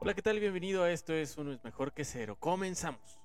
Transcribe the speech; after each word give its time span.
Hola, 0.00 0.14
¿qué 0.14 0.22
tal? 0.22 0.38
Bienvenido 0.38 0.84
a 0.84 0.92
esto 0.92 1.12
es 1.12 1.36
Uno 1.38 1.52
es 1.52 1.64
mejor 1.64 1.92
que 1.92 2.04
cero. 2.04 2.36
Comenzamos. 2.38 3.18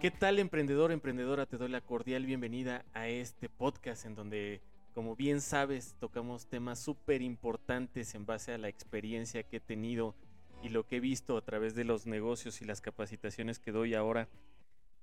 ¿Qué 0.00 0.10
tal 0.10 0.40
emprendedor, 0.40 0.90
emprendedora? 0.90 1.46
Te 1.46 1.56
doy 1.56 1.68
la 1.68 1.80
cordial 1.80 2.26
bienvenida 2.26 2.84
a 2.94 3.06
este 3.06 3.48
podcast 3.48 4.04
en 4.04 4.16
donde, 4.16 4.60
como 4.92 5.14
bien 5.14 5.40
sabes, 5.40 5.94
tocamos 6.00 6.46
temas 6.46 6.80
súper 6.80 7.22
importantes 7.22 8.16
en 8.16 8.26
base 8.26 8.52
a 8.52 8.58
la 8.58 8.68
experiencia 8.68 9.44
que 9.44 9.58
he 9.58 9.60
tenido 9.60 10.16
y 10.64 10.70
lo 10.70 10.84
que 10.84 10.96
he 10.96 11.00
visto 11.00 11.36
a 11.36 11.42
través 11.42 11.76
de 11.76 11.84
los 11.84 12.06
negocios 12.06 12.60
y 12.60 12.64
las 12.64 12.80
capacitaciones 12.80 13.60
que 13.60 13.70
doy 13.70 13.94
ahora, 13.94 14.28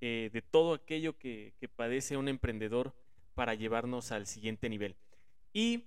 eh, 0.02 0.30
de 0.32 0.42
todo 0.42 0.74
aquello 0.74 1.18
que, 1.18 1.54
que 1.58 1.68
padece 1.68 2.16
un 2.16 2.28
emprendedor 2.28 2.94
para 3.38 3.54
llevarnos 3.54 4.10
al 4.10 4.26
siguiente 4.26 4.68
nivel. 4.68 4.96
Y 5.52 5.84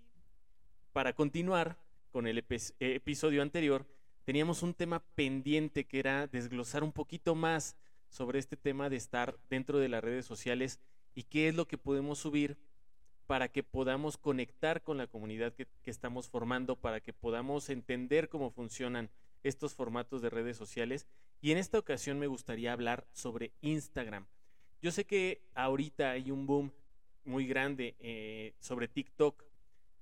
para 0.94 1.12
continuar 1.12 1.78
con 2.14 2.26
el 2.26 2.38
episodio 2.38 3.42
anterior, 3.42 3.86
teníamos 4.23 4.64
un 4.64 4.73
tema 4.73 5.04
pendiente 5.16 5.84
que 5.84 6.00
era 6.00 6.28
desglosar 6.28 6.82
un 6.82 6.94
poquito 6.94 7.36
más 7.36 7.76
sobre 8.08 8.40
este 8.40 8.56
tema 8.56 8.90
de 8.90 8.95
estar 8.95 9.38
dentro 9.50 9.80
de 9.80 9.90
las 9.90 10.02
redes 10.02 10.26
sociales 10.26 10.80
y 11.14 11.23
qué 11.23 11.50
es 11.50 11.56
lo 11.56 11.68
que 11.68 11.78
podemos 11.78 12.20
subir 12.20 12.56
para 13.28 13.50
que 13.50 13.64
podamos 13.64 14.16
conectar 14.16 14.81
con 14.81 14.98
la 14.98 15.08
comunidad 15.08 15.52
que, 15.52 15.68
estamos 15.84 16.30
formando, 16.30 16.78
para 16.78 17.02
que 17.02 17.12
podamos 17.12 17.70
entender 17.70 18.30
cómo 18.30 18.52
funcionan 18.52 19.09
estos 19.44 19.76
formatos 19.76 20.22
de 20.22 20.30
redes 20.30 20.56
sociales. 20.56 21.06
Y 21.42 21.52
en 21.52 21.58
esta 21.58 21.80
ocasión 21.80 22.18
me 22.18 22.28
gustaría 22.28 22.72
hablar 22.72 23.06
sobre 23.12 23.52
Instagram. 23.59 24.25
Yo 24.81 24.92
sé 24.92 25.03
que 25.03 25.42
ahorita 25.53 26.12
hay 26.12 26.31
un 26.31 26.47
boom 26.47 26.72
muy 27.25 27.47
grande 27.47 27.95
eh, 28.00 28.53
sobre 28.59 28.88
TikTok. 28.88 29.44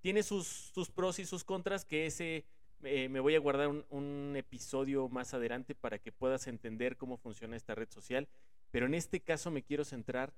Tiene 0.01 0.23
sus, 0.23 0.47
sus 0.47 0.89
pros 0.89 1.19
y 1.19 1.25
sus 1.25 1.43
contras 1.43 1.85
que 1.85 2.05
ese 2.05 2.45
eh, 2.83 3.09
me 3.09 3.19
voy 3.19 3.35
a 3.35 3.39
guardar 3.39 3.67
un, 3.67 4.33
episodio 4.37 5.09
más 5.09 5.33
adelante 5.33 5.75
para 5.75 5.99
que 5.99 6.13
puedas 6.13 6.47
entender 6.47 6.95
cómo 6.95 7.17
funciona 7.17 7.57
esta 7.57 7.75
red 7.75 7.89
social, 7.89 8.27
pero 8.71 8.85
en 8.85 8.93
este 8.93 9.19
caso 9.19 9.51
me 9.51 9.63
quiero 9.63 9.83
centrar 9.83 10.33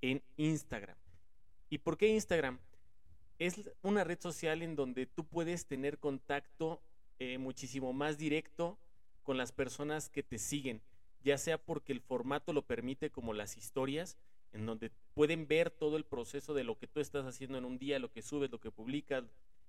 en 0.00 0.22
Instagram. 0.36 0.96
¿Y 1.68 1.78
por 1.78 1.98
qué 1.98 2.08
Instagram? 2.08 2.58
Es 3.38 3.70
una 3.82 4.04
red 4.04 4.18
social 4.20 4.62
en 4.62 4.74
donde 4.74 5.06
tú 5.06 5.26
puedes 5.26 5.66
tener 5.66 5.98
contacto 5.98 6.80
eh, 7.18 7.36
muchísimo 7.36 7.92
más 7.92 8.16
directo 8.16 8.78
con 9.22 9.36
las 9.36 9.52
personas 9.52 10.08
que 10.08 10.22
te 10.22 10.38
siguen, 10.38 10.80
ya 11.22 11.36
sea 11.36 11.58
porque 11.58 11.92
el 11.92 12.00
formato 12.00 12.54
lo 12.54 12.62
permite 12.62 13.10
como 13.10 13.34
las 13.34 13.58
historias, 13.58 14.16
en 14.52 14.66
donde 14.66 14.90
pueden 15.14 15.46
ver 15.46 15.70
todo 15.70 15.96
el 15.96 16.04
proceso 16.04 16.54
de 16.54 16.64
lo 16.64 16.78
que 16.78 16.86
tú 16.86 17.00
estás 17.00 17.26
haciendo 17.26 17.58
en 17.58 17.64
un 17.64 17.78
día, 17.78 17.98
lo 17.98 18.12
que 18.12 18.22
subes, 18.22 18.50
lo 18.50 18.60
que 18.60 18.70
publicas, 18.70 19.24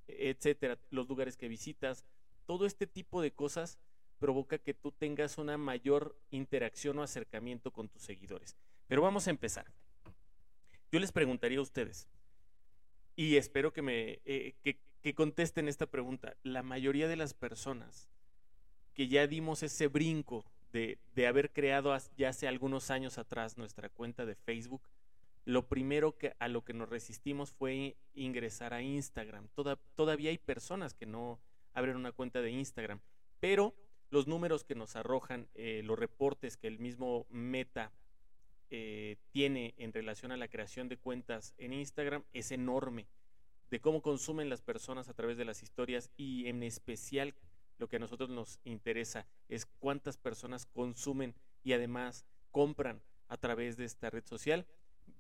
etcétera, 0.08 0.78
los 0.90 1.08
lugares 1.08 1.38
que 1.38 1.48
visitas, 1.48 2.06
todo 2.46 2.66
este 2.66 2.88
tipo 2.88 3.22
de 3.22 3.32
cosas 3.32 3.80
provoca 4.20 4.58
que 4.58 4.74
tú 4.74 4.92
tengas 4.92 5.38
una 5.38 5.58
mayor 5.58 6.18
interacción 6.32 7.00
o 7.00 7.04
acercamiento 7.04 7.72
con 7.72 7.90
tus 7.90 8.04
seguidores. 8.04 8.56
Pero 8.88 9.02
vamos 9.02 9.28
a 9.28 9.32
empezar. 9.32 9.72
Yo 10.92 11.00
les 11.00 11.12
preguntaría 11.12 11.60
a 11.60 11.62
ustedes, 11.62 12.08
y 13.16 13.38
espero 13.38 13.74
que 13.74 13.82
me 13.82 14.22
eh, 14.26 14.56
que 15.04 15.14
contesten 15.14 15.68
esta 15.68 15.86
pregunta. 15.86 16.36
La 16.44 16.64
mayoría 16.64 17.08
de 17.08 17.18
las 17.18 17.34
personas 17.34 18.10
que 18.94 19.08
ya 19.08 19.28
dimos 19.28 19.62
ese 19.62 19.88
brinco 19.88 20.46
de, 20.74 21.28
haber 21.28 21.52
creado 21.54 21.96
ya 22.18 22.30
hace 22.30 22.48
algunos 22.48 22.90
años 22.90 23.18
atrás 23.18 23.58
nuestra 23.58 23.90
cuenta 23.90 24.26
de 24.26 24.36
Facebook, 24.36 24.82
lo 25.46 25.68
primero 25.68 26.18
que 26.18 26.36
a 26.40 26.48
lo 26.48 26.64
que 26.64 26.74
nos 26.74 26.90
resistimos 26.90 27.52
fue 27.52 27.96
ingresar 28.16 28.74
a 28.74 28.82
Instagram. 28.82 29.48
todavía 29.96 30.32
hay 30.32 30.38
personas 30.38 30.94
que 30.94 31.06
no 31.06 31.40
abren 31.74 31.96
una 31.96 32.12
cuenta 32.12 32.42
de 32.42 32.52
Instagram, 32.52 33.00
pero 33.40 33.76
los 34.10 34.28
números 34.28 34.64
que 34.64 34.76
nos 34.76 34.96
arrojan, 34.96 35.48
eh, 35.54 35.82
los 35.84 35.98
reportes 35.98 36.58
que 36.58 36.68
el 36.68 36.80
mismo 36.80 37.26
Meta 37.30 37.92
eh, 38.70 39.18
tiene 39.32 39.76
en 39.78 39.94
relación 39.94 40.32
a 40.32 40.38
la 40.38 40.48
creación 40.48 40.88
de 40.90 40.98
cuentas 40.98 41.54
en 41.58 41.74
Instagram 41.74 42.24
es 42.34 42.52
enorme, 42.52 43.08
de 43.70 43.80
cómo 43.80 44.02
consumen 44.02 44.50
las 44.50 44.62
personas 44.62 45.10
a 45.10 45.14
través 45.14 45.38
de 45.38 45.46
las 45.46 45.62
historias 45.62 46.10
y 46.16 46.48
en 46.48 46.64
especial 46.64 47.36
lo 47.78 47.88
que 47.88 47.98
a 47.98 48.00
nosotros 48.00 48.30
nos 48.30 48.60
interesa 48.64 49.26
es 49.50 49.66
cuántas 49.66 50.18
personas 50.18 50.66
consumen 50.66 51.36
y 51.64 51.74
además 51.74 52.26
compran 52.52 53.02
a 53.28 53.38
través 53.38 53.78
de 53.78 53.86
esta 53.86 54.10
red 54.10 54.26
social 54.26 54.66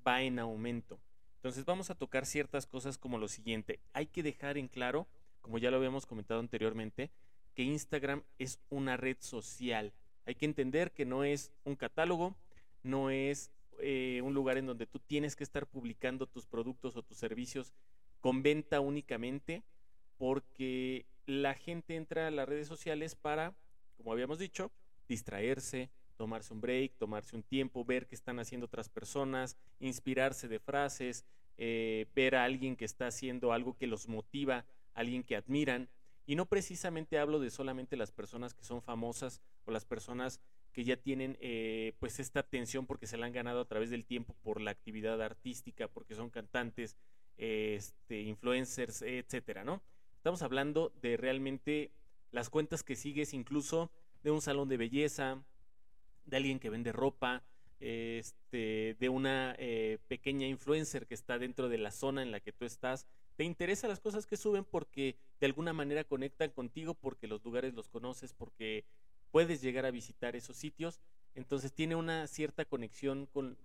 va 0.05 0.21
en 0.21 0.39
aumento. 0.39 0.99
Entonces 1.35 1.65
vamos 1.65 1.89
a 1.89 1.95
tocar 1.95 2.25
ciertas 2.25 2.65
cosas 2.65 2.97
como 2.97 3.17
lo 3.17 3.27
siguiente. 3.27 3.79
Hay 3.93 4.07
que 4.07 4.23
dejar 4.23 4.57
en 4.57 4.67
claro, 4.67 5.07
como 5.41 5.57
ya 5.57 5.71
lo 5.71 5.77
habíamos 5.77 6.05
comentado 6.05 6.39
anteriormente, 6.39 7.11
que 7.53 7.63
Instagram 7.63 8.23
es 8.39 8.59
una 8.69 8.97
red 8.97 9.17
social. 9.19 9.93
Hay 10.25 10.35
que 10.35 10.45
entender 10.45 10.91
que 10.91 11.05
no 11.05 11.23
es 11.23 11.51
un 11.65 11.75
catálogo, 11.75 12.35
no 12.81 13.09
es 13.09 13.51
eh, 13.79 14.21
un 14.23 14.33
lugar 14.33 14.57
en 14.57 14.67
donde 14.67 14.85
tú 14.85 14.99
tienes 14.99 15.35
que 15.35 15.43
estar 15.43 15.67
publicando 15.67 16.27
tus 16.27 16.45
productos 16.45 16.95
o 16.95 17.03
tus 17.03 17.17
servicios 17.17 17.73
con 18.21 18.41
venta 18.41 18.79
únicamente, 18.79 19.63
porque 20.23 21.05
la 21.25 21.53
gente 21.53 21.97
entra 21.97 22.27
a 22.27 22.31
las 22.31 22.47
redes 22.47 22.65
sociales 22.65 23.13
para, 23.13 23.53
como 23.97 24.13
habíamos 24.13 24.39
dicho, 24.39 24.71
distraerse, 25.09 25.89
tomarse 26.15 26.53
un 26.53 26.61
break, 26.61 26.93
tomarse 26.97 27.35
un 27.35 27.43
tiempo, 27.43 27.83
ver 27.83 28.07
qué 28.07 28.15
están 28.15 28.39
haciendo 28.39 28.67
otras 28.67 28.87
personas, 28.87 29.57
inspirarse 29.81 30.47
de 30.47 30.59
frases, 30.59 31.25
eh, 31.57 32.05
ver 32.15 32.35
a 32.35 32.45
alguien 32.45 32.77
que 32.77 32.85
está 32.85 33.07
haciendo 33.07 33.51
algo 33.51 33.75
que 33.75 33.85
los 33.85 34.07
motiva, 34.07 34.65
alguien 34.93 35.25
que 35.25 35.35
admiran. 35.35 35.89
Y 36.25 36.35
no 36.35 36.45
precisamente 36.45 37.19
hablo 37.19 37.41
de 37.41 37.49
solamente 37.49 37.97
las 37.97 38.13
personas 38.13 38.53
que 38.53 38.63
son 38.63 38.81
famosas 38.81 39.41
o 39.65 39.71
las 39.71 39.83
personas 39.83 40.39
que 40.71 40.85
ya 40.85 40.95
tienen 40.95 41.37
eh, 41.41 41.97
pues 41.99 42.21
esta 42.21 42.39
atención 42.39 42.85
porque 42.85 43.07
se 43.07 43.17
la 43.17 43.25
han 43.25 43.33
ganado 43.33 43.59
a 43.59 43.67
través 43.67 43.89
del 43.89 44.05
tiempo 44.05 44.37
por 44.41 44.61
la 44.61 44.71
actividad 44.71 45.21
artística, 45.21 45.89
porque 45.89 46.15
son 46.15 46.29
cantantes, 46.29 46.95
este, 47.35 48.21
influencers, 48.21 49.01
etcétera, 49.01 49.65
¿no? 49.65 49.83
Estamos 50.23 50.41
hablando 50.41 50.93
de 51.01 51.17
realmente 51.17 51.91
las 52.31 52.49
cuentas 52.49 52.81
que 52.81 52.95
sigues, 52.95 53.33
incluso 53.33 53.91
de 54.23 54.31
un 54.31 54.39
salón 54.39 54.69
de 54.69 54.77
belleza, 54.77 55.43
de 56.23 56.37
alguien 56.37 56.61
que 56.61 56.69
vende 56.69 56.93
ropa, 56.93 57.43
este, 57.81 58.95
de 58.97 59.09
una 59.09 59.53
eh, 59.59 59.97
pequeña 60.07 60.47
influencer 60.47 61.07
que 61.07 61.13
está 61.13 61.39
dentro 61.39 61.67
de 61.67 61.77
la 61.77 61.91
zona 61.91 62.21
en 62.21 62.31
la 62.31 62.39
que 62.39 62.53
tú 62.53 62.63
estás. 62.63 63.05
Te 63.35 63.43
interesan 63.43 63.89
las 63.89 63.99
cosas 63.99 64.25
que 64.25 64.37
suben 64.37 64.63
porque 64.63 65.17
de 65.41 65.45
alguna 65.45 65.73
manera 65.73 66.05
conectan 66.05 66.51
contigo, 66.51 66.93
porque 66.93 67.27
los 67.27 67.43
lugares 67.43 67.73
los 67.73 67.89
conoces, 67.89 68.31
porque 68.31 68.85
puedes 69.29 69.61
llegar 69.61 69.85
a 69.85 69.91
visitar 69.91 70.37
esos 70.37 70.55
sitios. 70.55 71.01
Entonces 71.35 71.73
tiene 71.73 71.97
una 71.97 72.27
cierta 72.27 72.63
conexión 72.63 73.25
con, 73.25 73.57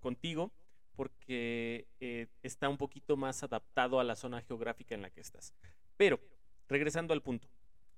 contigo 0.00 0.50
porque 0.96 1.86
eh, 2.00 2.26
está 2.42 2.68
un 2.68 2.78
poquito 2.78 3.16
más 3.16 3.44
adaptado 3.44 4.00
a 4.00 4.04
la 4.04 4.16
zona 4.16 4.42
geográfica 4.42 4.96
en 4.96 5.02
la 5.02 5.10
que 5.10 5.20
estás. 5.20 5.54
Pero, 5.96 6.20
regresando 6.68 7.14
al 7.14 7.22
punto, 7.22 7.48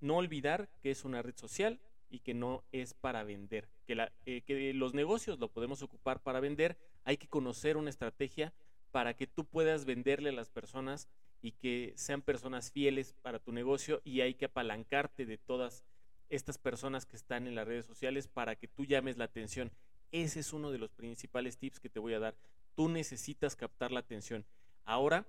no 0.01 0.17
olvidar 0.17 0.69
que 0.83 0.91
es 0.91 1.05
una 1.05 1.23
red 1.23 1.37
social, 1.37 1.81
y 2.09 2.21
que 2.21 2.35
no 2.35 2.65
es 2.73 2.95
para 2.95 3.25
vender. 3.25 3.69
Que, 3.87 3.95
la, 3.95 4.13
eh, 4.25 4.43
que 4.43 4.73
los 4.75 4.95
negocios 4.95 5.39
lo 5.39 5.49
podemos 5.49 5.83
ocupar 5.83 6.23
para 6.23 6.41
vender, 6.41 6.77
hay 7.05 7.17
que 7.17 7.29
conocer 7.29 7.77
una 7.77 7.91
estrategia 7.91 8.53
para 8.91 9.15
que 9.15 9.27
tú 9.27 9.45
puedas 9.45 9.85
venderle 9.85 10.31
a 10.31 10.33
las 10.33 10.51
personas 10.51 11.09
y 11.43 11.53
que 11.53 11.93
sean 11.97 12.23
personas 12.23 12.73
fieles 12.73 13.15
para 13.23 13.39
tu 13.39 13.53
negocio 13.53 14.01
y 14.05 14.21
hay 14.21 14.35
que 14.35 14.47
apalancarte 14.47 15.27
de 15.27 15.39
todas 15.39 15.85
estas 16.29 16.59
personas 16.59 17.07
que 17.07 17.17
están 17.17 17.47
en 17.47 17.55
las 17.55 17.69
redes 17.69 17.87
sociales 17.87 18.27
para 18.27 18.57
que 18.57 18.69
tú 18.69 18.85
llames 18.85 19.17
la 19.17 19.25
atención. 19.25 19.71
Ese 20.11 20.41
es 20.41 20.53
uno 20.53 20.71
de 20.71 20.79
los 20.79 20.93
principales 20.93 21.59
tips 21.59 21.79
que 21.79 21.91
te 21.91 22.01
voy 22.01 22.15
a 22.15 22.21
dar. 22.21 22.37
Tú 22.75 22.89
necesitas 22.89 23.55
captar 23.55 23.93
la 23.93 24.01
atención. 24.01 24.45
Ahora, 24.85 25.27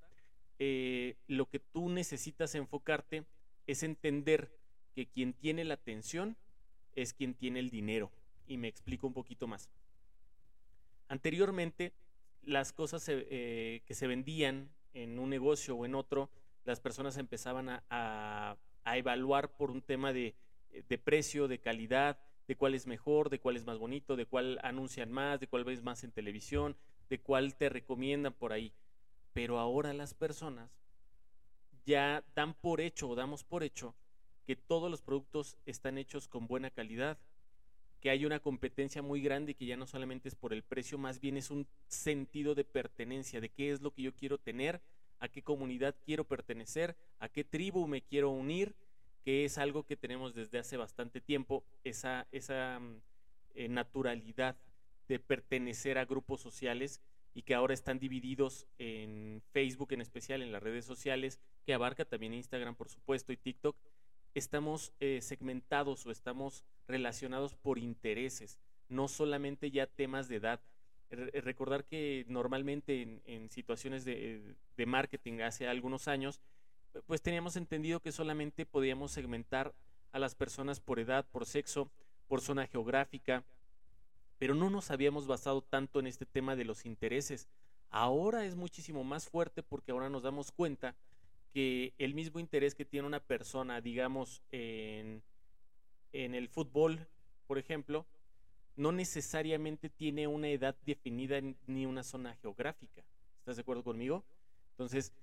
eh, 0.60 1.16
lo 1.28 1.48
que 1.50 1.60
tú 1.60 1.90
necesitas 1.90 2.56
enfocarte 2.56 3.26
es 3.68 3.84
entender 3.84 4.52
que 4.96 5.08
quien 5.08 5.34
tiene 5.34 5.64
la 5.64 5.76
atención 5.76 6.38
es 6.96 7.14
quien 7.14 7.36
tiene 7.36 7.60
el 7.60 7.70
dinero. 7.70 8.12
Y 8.48 8.58
me 8.58 8.68
explico 8.68 9.08
un 9.08 9.14
poquito 9.14 9.48
más. 9.48 9.70
Anteriormente, 11.08 11.94
las 12.42 12.74
cosas 12.74 13.06
eh, 13.08 13.82
que 13.86 13.94
se 13.94 14.08
vendían 14.08 14.70
en 14.94 15.20
un 15.20 15.30
negocio 15.30 15.76
o 15.76 15.86
en 15.86 15.96
otro, 15.96 16.30
las 16.66 16.80
personas 16.80 17.18
empezaban 17.18 17.82
a, 17.90 18.58
evaluar 18.86 19.56
por 19.58 19.70
un 19.70 19.82
tema 19.82 20.14
de, 20.14 20.34
de, 20.88 20.98
precio, 20.98 21.50
de 21.50 21.60
calidad, 21.60 22.20
de 22.48 22.56
cuál 22.56 22.74
es 22.74 22.88
mejor, 22.88 23.30
de 23.30 23.40
cuál 23.40 23.58
es 23.58 23.66
más 23.66 23.78
bonito, 23.78 24.16
de 24.16 24.26
cuál 24.26 24.60
anuncian 24.64 25.12
más, 25.12 25.42
de 25.42 25.48
cuál 25.48 25.66
ves 25.66 25.84
más 25.84 26.06
en 26.06 26.12
televisión, 26.12 26.78
de 27.10 27.20
cuál 27.20 27.56
te 27.56 27.68
recomiendan 27.68 28.34
por 28.34 28.54
ahí. 28.54 28.74
Pero 29.38 29.60
ahora 29.60 29.94
las 29.94 30.16
personas 30.16 30.72
ya 31.86 32.24
dan 32.34 32.56
por 32.56 32.82
hecho 32.82 33.08
o 33.10 33.14
damos 33.14 33.44
por 33.44 33.62
hecho 33.62 33.94
que 34.48 34.56
todos 34.56 34.90
los 34.90 35.04
productos 35.04 35.60
están 35.68 36.00
hechos 36.00 36.28
con 36.28 36.48
buena 36.48 36.72
calidad, 36.72 37.20
que 38.02 38.10
hay 38.10 38.26
una 38.26 38.40
competencia 38.40 39.04
muy 39.04 39.22
grande 39.22 39.52
y 39.52 39.54
que 39.54 39.68
ya 39.68 39.78
no 39.78 39.86
solamente 39.86 40.28
es 40.28 40.34
por 40.34 40.54
el 40.54 40.64
precio, 40.64 40.98
más 40.98 41.22
bien 41.22 41.38
es 41.38 41.52
un 41.52 41.68
sentido 41.88 42.56
de 42.56 42.64
pertenencia, 42.66 43.40
de 43.40 43.50
qué 43.50 43.72
es 43.72 43.82
lo 43.82 43.92
que 43.92 44.02
yo 44.02 44.16
quiero 44.16 44.40
tener, 44.40 44.82
a 45.20 45.28
qué 45.28 45.44
comunidad 45.44 45.96
quiero 46.04 46.24
pertenecer, 46.24 46.96
a 47.20 47.30
qué 47.30 47.44
tribu 47.44 47.86
me 47.86 48.02
quiero 48.02 48.32
unir, 48.32 48.74
que 49.24 49.46
es 49.46 49.60
algo 49.60 49.84
que 49.84 49.98
tenemos 49.98 50.34
desde 50.34 50.58
hace 50.58 50.78
bastante 50.78 51.22
tiempo, 51.22 51.64
esa, 51.84 52.26
esa 52.32 52.80
mm, 52.80 53.02
eh, 53.54 53.70
naturalidad 53.70 54.58
de 55.08 55.20
pertenecer 55.20 56.00
a 56.00 56.06
grupos 56.06 56.42
sociales 56.42 57.02
y 57.38 57.44
que 57.44 57.54
ahora 57.54 57.76
están 57.76 58.00
divididos 58.00 58.66
en 58.80 59.44
Facebook 59.52 59.94
en 59.94 60.02
especial, 60.02 60.42
en 60.42 60.52
las 60.52 60.64
redes 60.64 60.86
sociales, 60.86 61.40
que 61.68 61.76
abarca 61.76 62.04
también 62.04 62.34
Instagram 62.34 62.74
por 62.74 62.90
supuesto 62.90 63.32
y 63.32 63.38
TikTok, 63.38 63.78
estamos 64.34 64.92
eh, 65.00 65.20
segmentados 65.22 66.04
o 66.08 66.10
estamos 66.10 66.64
relacionados 66.88 67.54
por 67.54 67.78
intereses, 67.78 68.58
no 68.90 69.08
solamente 69.08 69.70
ya 69.70 69.86
temas 69.86 70.28
de 70.28 70.38
edad. 70.38 70.62
recordar 71.12 71.86
que 71.86 72.26
normalmente 72.28 73.22
en, 73.26 73.52
situaciones 73.52 74.04
de, 74.04 74.56
de, 74.76 74.86
marketing 74.88 75.42
hace 75.42 75.68
algunos 75.68 76.08
años, 76.08 76.42
pues 77.06 77.22
teníamos 77.22 77.56
entendido 77.56 78.00
que 78.00 78.12
solamente 78.12 78.66
podíamos 78.66 79.12
segmentar 79.12 79.76
a 80.12 80.18
las 80.18 80.34
personas 80.34 80.80
por 80.80 81.00
edad, 81.00 81.24
por 81.32 81.46
sexo, 81.46 81.92
por 82.28 82.42
zona 82.42 82.66
geográfica, 82.66 83.44
pero 84.38 84.56
no 84.56 84.70
nos 84.70 84.92
habíamos 84.92 85.28
basado 85.28 85.62
tanto 85.62 86.00
en 86.00 86.08
este 86.08 86.26
tema 86.26 86.56
de 86.56 86.66
los 86.66 86.86
intereses. 86.86 87.48
Ahora 87.90 88.46
es 88.46 88.56
muchísimo 88.56 89.04
más 89.04 89.28
fuerte 89.30 89.64
porque 89.64 89.92
ahora 89.92 90.10
nos 90.10 90.24
damos 90.24 90.52
cuenta 90.52 90.96
que 91.54 91.94
el 91.98 92.14
mismo 92.14 92.40
interés 92.40 92.76
que 92.76 92.86
tiene 92.86 93.08
una 93.08 93.20
persona, 93.20 93.82
digamos, 93.82 94.44
en, 94.52 95.24
el 96.12 96.48
fútbol, 96.50 97.08
por 97.48 97.58
ejemplo, 97.58 98.06
no 98.76 98.92
necesariamente 98.92 99.90
tiene 99.90 100.28
una 100.28 100.50
edad 100.50 100.76
definida 100.86 101.40
ni 101.66 101.86
una 101.86 102.04
zona 102.04 102.36
geográfica. 102.36 103.04
¿Estás 103.40 103.56
de 103.56 103.62
acuerdo 103.62 103.84
conmigo? 103.84 104.24
Entonces, 104.72 105.14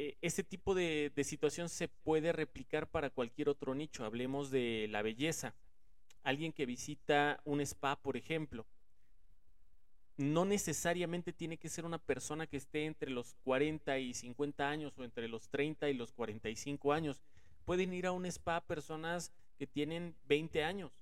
eh, 0.00 0.16
ese 0.22 0.44
tipo 0.44 0.76
de, 0.76 1.12
situación 1.24 1.68
se 1.68 1.88
puede 1.88 2.32
replicar 2.32 2.88
para 2.88 3.10
cualquier 3.10 3.48
otro 3.48 3.74
nicho. 3.74 4.04
Hablemos 4.04 4.50
de 4.50 4.86
la 4.90 5.02
belleza. 5.02 5.54
Alguien 6.22 6.52
que 6.52 6.66
visita 6.66 7.40
un 7.44 7.60
spa, 7.60 7.96
por 7.96 8.16
ejemplo, 8.16 8.66
no 10.18 10.44
necesariamente 10.44 11.32
tiene 11.32 11.58
que 11.58 11.68
ser 11.68 11.84
una 11.84 11.98
persona 11.98 12.46
que 12.46 12.56
esté 12.56 12.86
entre 12.86 13.10
los 13.10 13.34
40 13.44 13.98
y 13.98 14.14
50 14.14 14.68
años 14.68 14.98
o 14.98 15.04
entre 15.04 15.28
los 15.28 15.48
30 15.48 15.88
y 15.88 15.94
los 15.94 16.12
45 16.12 16.92
años. 16.92 17.22
Pueden 17.64 17.94
ir 17.94 18.06
a 18.06 18.12
un 18.12 18.26
spa 18.26 18.60
personas 18.60 19.32
que 19.58 19.66
tienen 19.66 20.16
20 20.26 20.64
años. 20.64 20.92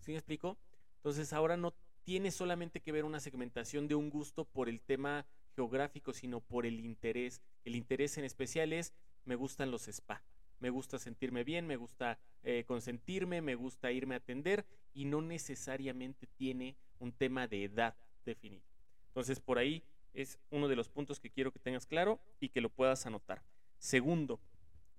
¿Sí 0.00 0.12
me 0.12 0.18
explico? 0.18 0.56
Entonces 0.96 1.32
ahora 1.32 1.56
no 1.56 1.74
tiene 2.04 2.30
solamente 2.30 2.80
que 2.80 2.92
ver 2.92 3.04
una 3.04 3.20
segmentación 3.20 3.88
de 3.88 3.96
un 3.96 4.10
gusto 4.10 4.44
por 4.44 4.68
el 4.68 4.80
tema 4.80 5.26
geográfico, 5.56 6.12
sino 6.12 6.40
por 6.40 6.64
el 6.64 6.80
interés. 6.80 7.40
El 7.64 7.74
interés 7.74 8.18
en 8.18 8.24
especial 8.24 8.72
es, 8.72 8.92
me 9.24 9.34
gustan 9.34 9.70
los 9.70 9.88
spa, 9.88 10.22
me 10.64 10.70
gusta 10.70 10.98
sentirme 10.98 11.44
bien, 11.44 11.66
me 11.66 11.76
gusta 11.76 12.18
eh, 12.42 12.64
consentirme, 12.66 13.42
me 13.42 13.54
gusta 13.54 13.92
irme 13.92 14.14
a 14.14 14.16
atender 14.16 14.64
y 14.94 15.04
no 15.04 15.20
necesariamente 15.20 16.26
tiene 16.26 16.74
un 17.00 17.12
tema 17.12 17.46
de 17.46 17.64
edad 17.64 17.94
definido. 18.24 18.64
Entonces, 19.08 19.40
por 19.40 19.58
ahí 19.58 19.82
es 20.14 20.38
uno 20.48 20.66
de 20.66 20.76
los 20.76 20.88
puntos 20.88 21.20
que 21.20 21.28
quiero 21.28 21.52
que 21.52 21.58
tengas 21.58 21.84
claro 21.84 22.18
y 22.40 22.48
que 22.48 22.62
lo 22.62 22.70
puedas 22.70 23.04
anotar. 23.04 23.42
Segundo, 23.76 24.40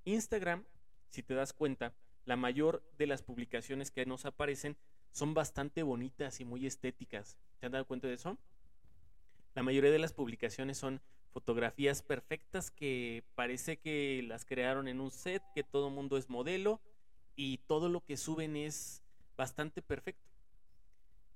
Instagram, 0.04 0.66
si 1.10 1.24
te 1.24 1.34
das 1.34 1.52
cuenta, 1.52 1.96
la 2.26 2.36
mayor 2.36 2.84
de 3.00 3.08
las 3.08 3.24
publicaciones 3.24 3.90
que 3.90 4.06
nos 4.06 4.26
aparecen 4.26 4.78
son 5.14 5.34
bastante 5.34 5.82
bonitas 5.82 6.42
y 6.42 6.46
muy 6.46 6.68
estéticas. 6.68 7.40
¿Te 7.60 7.66
han 7.66 7.72
dado 7.72 7.88
cuenta 7.88 8.08
de 8.08 8.14
eso? 8.14 8.38
La 9.56 9.64
mayoría 9.64 9.90
de 9.90 9.98
las 9.98 10.14
publicaciones 10.14 10.78
son 10.78 11.02
fotografías 11.36 12.02
perfectas 12.02 12.72
que 12.72 13.26
parece 13.36 13.76
que 13.76 14.24
las 14.26 14.46
crearon 14.46 14.88
en 14.88 15.02
un 15.02 15.12
set, 15.12 15.44
que 15.54 15.64
todo 15.66 15.90
mundo 15.90 16.16
es 16.16 16.30
modelo 16.30 16.80
y 17.36 17.58
todo 17.68 17.90
lo 17.90 18.00
que 18.06 18.16
suben 18.16 18.56
es 18.56 19.04
bastante 19.36 19.82
perfecto. 19.82 20.32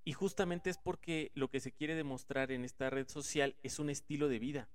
Y 0.06 0.14
justamente 0.14 0.70
es 0.70 0.78
porque 0.78 1.32
lo 1.36 1.50
que 1.50 1.60
se 1.60 1.74
quiere 1.74 1.96
demostrar 1.96 2.54
en 2.54 2.64
esta 2.64 2.90
red 2.90 3.10
social 3.10 3.58
es 3.62 3.78
un 3.78 3.90
estilo 3.90 4.30
de 4.30 4.40
vida. 4.40 4.70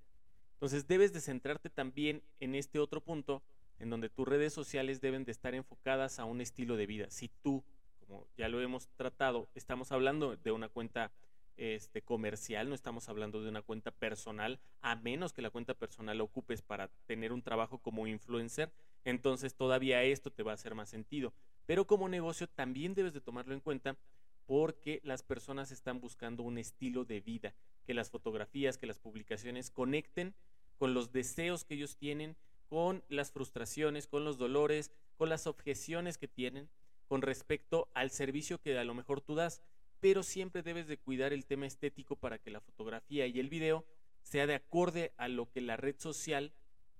Entonces 0.53 0.85
debes 0.85 1.11
de 1.11 1.21
centrarte 1.21 1.71
también 1.71 2.21
en 2.39 2.53
este 2.53 2.77
otro 2.77 3.01
punto, 3.01 3.41
en 3.79 3.89
donde 3.89 4.09
tus 4.09 4.27
redes 4.27 4.53
sociales 4.53 5.01
deben 5.01 5.25
de 5.25 5.31
estar 5.31 5.55
enfocadas 5.55 6.19
a 6.19 6.25
un 6.25 6.39
estilo 6.39 6.77
de 6.77 6.85
vida. 6.85 7.07
Si 7.09 7.29
tú, 7.41 7.63
como 7.99 8.27
ya 8.37 8.47
lo 8.47 8.61
hemos 8.61 8.89
tratado, 8.89 9.49
estamos 9.55 9.91
hablando 9.91 10.35
de 10.35 10.51
una 10.51 10.69
cuenta 10.69 11.11
este, 11.57 12.01
comercial, 12.01 12.69
no 12.69 12.75
estamos 12.75 13.09
hablando 13.09 13.41
de 13.41 13.49
una 13.49 13.61
cuenta 13.61 13.91
personal, 13.91 14.59
a 14.81 14.95
menos 14.95 15.33
que 15.33 15.41
la 15.41 15.49
cuenta 15.49 15.73
personal 15.73 16.17
la 16.17 16.23
ocupes 16.23 16.61
para 16.61 16.89
tener 17.05 17.31
un 17.31 17.41
trabajo 17.41 17.79
como 17.79 18.07
influencer, 18.07 18.71
entonces 19.03 19.55
todavía 19.55 20.03
esto 20.03 20.31
te 20.31 20.43
va 20.43 20.51
a 20.51 20.55
hacer 20.55 20.75
más 20.75 20.89
sentido. 20.89 21.33
Pero 21.65 21.87
como 21.87 22.09
negocio 22.09 22.47
también 22.47 22.93
debes 22.93 23.13
de 23.13 23.21
tomarlo 23.21 23.53
en 23.53 23.59
cuenta 23.59 23.97
porque 24.45 25.01
las 25.03 25.23
personas 25.23 25.71
están 25.71 25.99
buscando 25.99 26.43
un 26.43 26.57
estilo 26.57 27.05
de 27.05 27.21
vida, 27.21 27.55
que 27.85 27.93
las 27.93 28.09
fotografías, 28.09 28.77
que 28.77 28.87
las 28.87 28.99
publicaciones 28.99 29.71
conecten 29.71 30.35
con 30.77 30.93
los 30.93 31.11
deseos 31.11 31.65
que 31.65 31.75
ellos 31.75 31.97
tienen, 31.97 32.35
con 32.67 33.03
las 33.09 33.31
frustraciones, 33.31 34.07
con 34.07 34.23
los 34.23 34.37
dolores, 34.37 34.91
con 35.17 35.29
las 35.29 35.47
objeciones 35.47 36.17
que 36.17 36.27
tienen 36.27 36.69
con 37.07 37.21
respecto 37.21 37.89
al 37.93 38.11
servicio 38.11 38.59
que 38.59 38.77
a 38.77 38.83
lo 38.83 38.93
mejor 38.93 39.21
tú 39.21 39.35
das, 39.35 39.61
pero 39.99 40.23
siempre 40.23 40.63
debes 40.63 40.87
de 40.87 40.97
cuidar 40.97 41.33
el 41.33 41.45
tema 41.45 41.65
estético 41.65 42.15
para 42.15 42.37
que 42.37 42.51
la 42.51 42.61
fotografía 42.61 43.27
y 43.27 43.39
el 43.39 43.49
video 43.49 43.85
sea 44.21 44.47
de 44.47 44.55
acorde 44.55 45.13
a 45.17 45.27
lo 45.27 45.49
que 45.51 45.61
la 45.61 45.77
red 45.77 45.95
social 45.97 46.53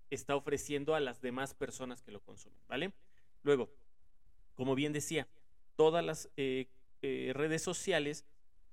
está 0.10 0.36
ofreciendo 0.36 0.96
a 0.96 1.00
las 1.00 1.22
demás 1.22 1.54
personas 1.54 2.02
que 2.02 2.12
lo 2.12 2.22
consumen, 2.22 2.60
¿vale? 2.68 2.94
Luego, 3.44 3.70
como 4.54 4.76
bien 4.76 4.94
decía, 4.94 5.28
todas 5.76 6.04
las 6.04 6.30
eh, 6.38 6.68
eh, 7.02 7.32
redes 7.34 7.62
sociales 7.62 8.26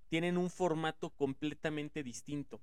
tienen 0.08 0.36
un 0.36 0.50
formato 0.50 1.10
completamente 1.10 2.02
distinto. 2.02 2.60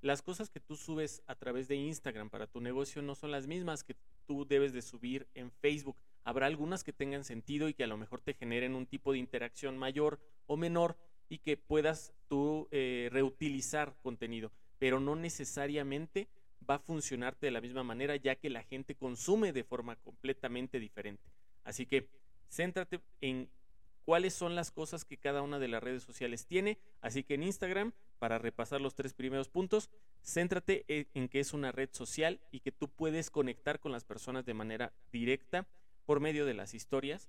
Las 0.00 0.20
cosas 0.20 0.50
que 0.50 0.58
tú 0.58 0.74
subes 0.74 1.22
a 1.28 1.36
través 1.36 1.68
de 1.68 1.76
Instagram 1.76 2.28
para 2.28 2.48
tu 2.48 2.60
negocio 2.60 3.02
no 3.02 3.14
son 3.14 3.30
las 3.30 3.46
mismas 3.46 3.84
que 3.84 3.94
tú 4.26 4.44
debes 4.44 4.72
de 4.72 4.82
subir 4.82 5.28
en 5.34 5.52
Facebook. 5.52 5.96
Habrá 6.24 6.46
algunas 6.46 6.82
que 6.82 6.92
tengan 6.92 7.22
sentido 7.22 7.68
y 7.68 7.74
que 7.74 7.84
a 7.84 7.86
lo 7.86 7.96
mejor 7.96 8.20
te 8.20 8.34
generen 8.34 8.74
un 8.74 8.86
tipo 8.86 9.12
de 9.12 9.18
interacción 9.18 9.78
mayor 9.78 10.20
o 10.46 10.56
menor 10.56 10.96
y 11.28 11.38
que 11.38 11.56
puedas 11.56 12.12
tú 12.28 12.68
eh, 12.70 13.08
reutilizar 13.12 13.94
contenido, 14.02 14.52
pero 14.78 15.00
no 15.00 15.16
necesariamente 15.16 16.28
va 16.68 16.76
a 16.76 16.78
funcionarte 16.78 17.46
de 17.46 17.52
la 17.52 17.60
misma 17.60 17.82
manera 17.82 18.16
ya 18.16 18.36
que 18.36 18.50
la 18.50 18.62
gente 18.62 18.94
consume 18.94 19.52
de 19.52 19.64
forma 19.64 19.96
completamente 19.96 20.78
diferente. 20.78 21.22
Así 21.64 21.86
que 21.86 22.08
céntrate 22.48 23.00
en 23.20 23.48
cuáles 24.04 24.34
son 24.34 24.54
las 24.54 24.70
cosas 24.70 25.04
que 25.04 25.16
cada 25.16 25.42
una 25.42 25.58
de 25.58 25.68
las 25.68 25.82
redes 25.82 26.02
sociales 26.02 26.46
tiene. 26.46 26.78
Así 27.00 27.22
que 27.22 27.34
en 27.34 27.44
Instagram, 27.44 27.92
para 28.18 28.38
repasar 28.38 28.80
los 28.80 28.94
tres 28.94 29.14
primeros 29.14 29.48
puntos, 29.48 29.90
céntrate 30.24 30.84
e, 30.88 31.06
en 31.14 31.28
que 31.28 31.40
es 31.40 31.52
una 31.52 31.72
red 31.72 31.88
social 31.92 32.40
y 32.50 32.60
que 32.60 32.72
tú 32.72 32.88
puedes 32.88 33.30
conectar 33.30 33.80
con 33.80 33.92
las 33.92 34.04
personas 34.04 34.44
de 34.44 34.54
manera 34.54 34.92
directa 35.12 35.66
por 36.04 36.20
medio 36.20 36.46
de 36.46 36.54
las 36.54 36.74
historias. 36.74 37.28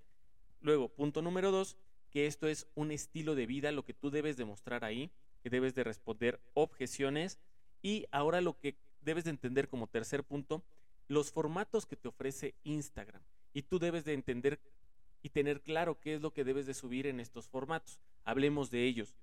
Luego, 0.61 0.89
punto 0.89 1.21
número 1.21 1.51
dos, 1.51 1.77
que 2.13 2.27
esto 2.27 2.47
es 2.47 2.67
un 2.75 2.91
estilo 2.91 3.33
de 3.33 3.47
vida, 3.47 3.71
lo 3.71 3.83
que 3.83 3.95
tú 3.95 4.11
debes 4.11 4.37
demostrar 4.37 4.85
ahí, 4.85 5.11
que 5.41 5.49
debes 5.49 5.73
de 5.73 5.83
responder 5.83 6.39
objeciones. 6.53 7.39
Y 7.81 8.05
ahora 8.11 8.39
lo 8.39 8.59
que 8.59 8.77
debes 9.01 9.23
de 9.23 9.31
entender 9.31 9.67
como 9.67 9.87
tercer 9.87 10.23
punto, 10.23 10.63
los 11.07 11.31
formatos 11.31 11.87
que 11.87 11.95
te 11.95 12.07
ofrece 12.07 12.53
Instagram. 12.63 13.23
Y 13.51 13.63
tú 13.63 13.79
debes 13.79 14.05
de 14.05 14.13
entender 14.13 14.61
y 15.23 15.29
tener 15.29 15.61
claro 15.61 15.99
qué 15.99 16.13
es 16.13 16.21
lo 16.21 16.33
que 16.33 16.43
debes 16.43 16.67
de 16.67 16.75
subir 16.75 17.07
en 17.07 17.19
estos 17.19 17.47
formatos. 17.47 17.99
Hablemos 18.25 18.69
de 18.69 18.83
ellos. 18.83 19.15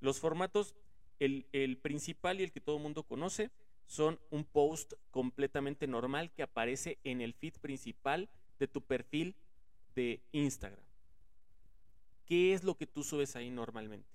Los 0.00 0.20
formatos, 0.20 0.74
el, 1.18 1.78
principal 1.80 2.40
y 2.40 2.44
el 2.44 2.52
que 2.52 2.60
todo 2.60 2.76
el 2.76 2.82
mundo 2.82 3.04
conoce, 3.04 3.50
son 3.86 4.20
un 4.30 4.44
post 4.44 4.94
completamente 5.10 5.86
normal 5.86 6.30
que 6.32 6.42
aparece 6.42 6.98
en 7.04 7.22
el 7.22 7.32
feed 7.32 7.54
principal 7.54 8.28
de 8.58 8.68
tu 8.68 8.82
perfil 8.82 9.34
de 9.94 10.20
Instagram. 10.32 10.84
¿Qué 12.24 12.54
es 12.54 12.64
lo 12.64 12.76
que 12.76 12.86
tú 12.86 13.02
subes 13.02 13.36
ahí 13.36 13.50
normalmente? 13.50 14.08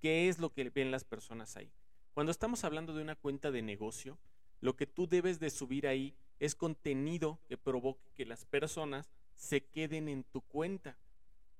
¿Qué 0.00 0.28
es 0.28 0.38
lo 0.38 0.52
que 0.52 0.68
ven 0.70 0.90
las 0.90 1.04
personas 1.04 1.56
ahí? 1.56 1.70
Cuando 2.12 2.32
estamos 2.32 2.64
hablando 2.64 2.94
de 2.94 3.02
una 3.02 3.14
cuenta 3.14 3.50
de 3.50 3.62
negocio, 3.62 4.18
lo 4.60 4.76
que 4.76 4.86
tú 4.86 5.06
debes 5.06 5.38
de 5.38 5.50
subir 5.50 5.86
ahí 5.86 6.14
es 6.40 6.54
contenido 6.54 7.38
que 7.48 7.56
provoque 7.56 8.10
que 8.14 8.26
las 8.26 8.44
personas 8.44 9.10
se 9.34 9.64
queden 9.64 10.08
en 10.08 10.24
tu 10.24 10.40
cuenta. 10.40 10.98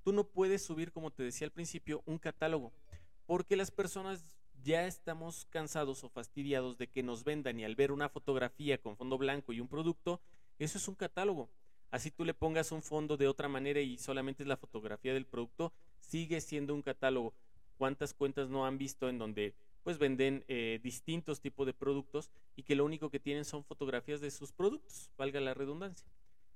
Tú 0.02 0.12
no 0.12 0.25
puedes 0.25 0.62
subir, 0.64 0.93
como 0.93 1.11
te 1.11 1.23
decía 1.23 1.47
al 1.47 1.52
principio, 1.52 2.02
un 2.07 2.19
catálogo, 2.19 2.73
porque 3.26 3.57
las 3.57 3.71
personas 3.71 4.25
ya 4.62 4.87
estamos 4.87 5.47
cansados 5.50 6.02
o 6.05 6.09
fastidiados 6.09 6.78
de 6.78 6.88
que 6.88 7.02
nos 7.02 7.23
vendan 7.23 7.61
y 7.61 7.64
al 7.64 7.76
ver 7.76 7.93
una 7.93 8.09
fotografía 8.09 8.78
con 8.78 8.97
fondo 8.97 9.19
blanco 9.19 9.52
y 9.52 9.61
un 9.61 9.69
producto, 9.69 10.21
eso 10.59 10.78
es 10.78 10.88
un 10.88 10.95
catálogo. 10.95 11.50
Así 11.90 12.11
tú 12.11 12.25
le 12.25 12.35
pongas 12.35 12.73
un 12.73 12.83
fondo 12.83 13.16
de 13.16 13.28
otra 13.28 13.49
manera 13.49 13.81
y 13.81 13.99
solamente 13.99 14.43
es 14.43 14.49
la 14.49 14.57
fotografía 14.57 15.14
del 15.14 15.26
producto, 15.26 15.73
sigue 16.00 16.40
siendo 16.40 16.75
un 16.75 16.83
catálogo. 16.83 17.35
¿Cuántas 17.78 18.14
cuentas 18.14 18.49
no 18.49 18.66
han 18.66 18.78
visto 18.78 19.09
en 19.09 19.19
donde 19.19 19.55
pues 19.83 19.99
venden 19.99 20.45
eh, 20.49 20.81
distintos 20.83 21.40
tipos 21.40 21.66
de 21.66 21.73
productos 21.73 22.31
y 22.57 22.64
que 22.64 22.75
lo 22.75 22.85
único 22.85 23.09
que 23.11 23.21
tienen 23.21 23.45
son 23.45 23.64
fotografías 23.64 24.21
de 24.21 24.31
sus 24.31 24.52
productos, 24.52 25.11
valga 25.16 25.40
la 25.40 25.55
redundancia? 25.55 26.09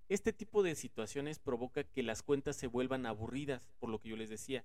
Este 0.08 0.32
tipo 0.32 0.64
de 0.64 0.74
situaciones 0.74 1.38
provoca 1.38 1.84
que 1.84 2.02
las 2.02 2.22
cuentas 2.22 2.56
se 2.56 2.66
vuelvan 2.66 3.06
aburridas, 3.06 3.62
por 3.78 3.90
lo 3.90 4.00
que 4.00 4.08
yo 4.08 4.16
les 4.16 4.28
decía. 4.28 4.64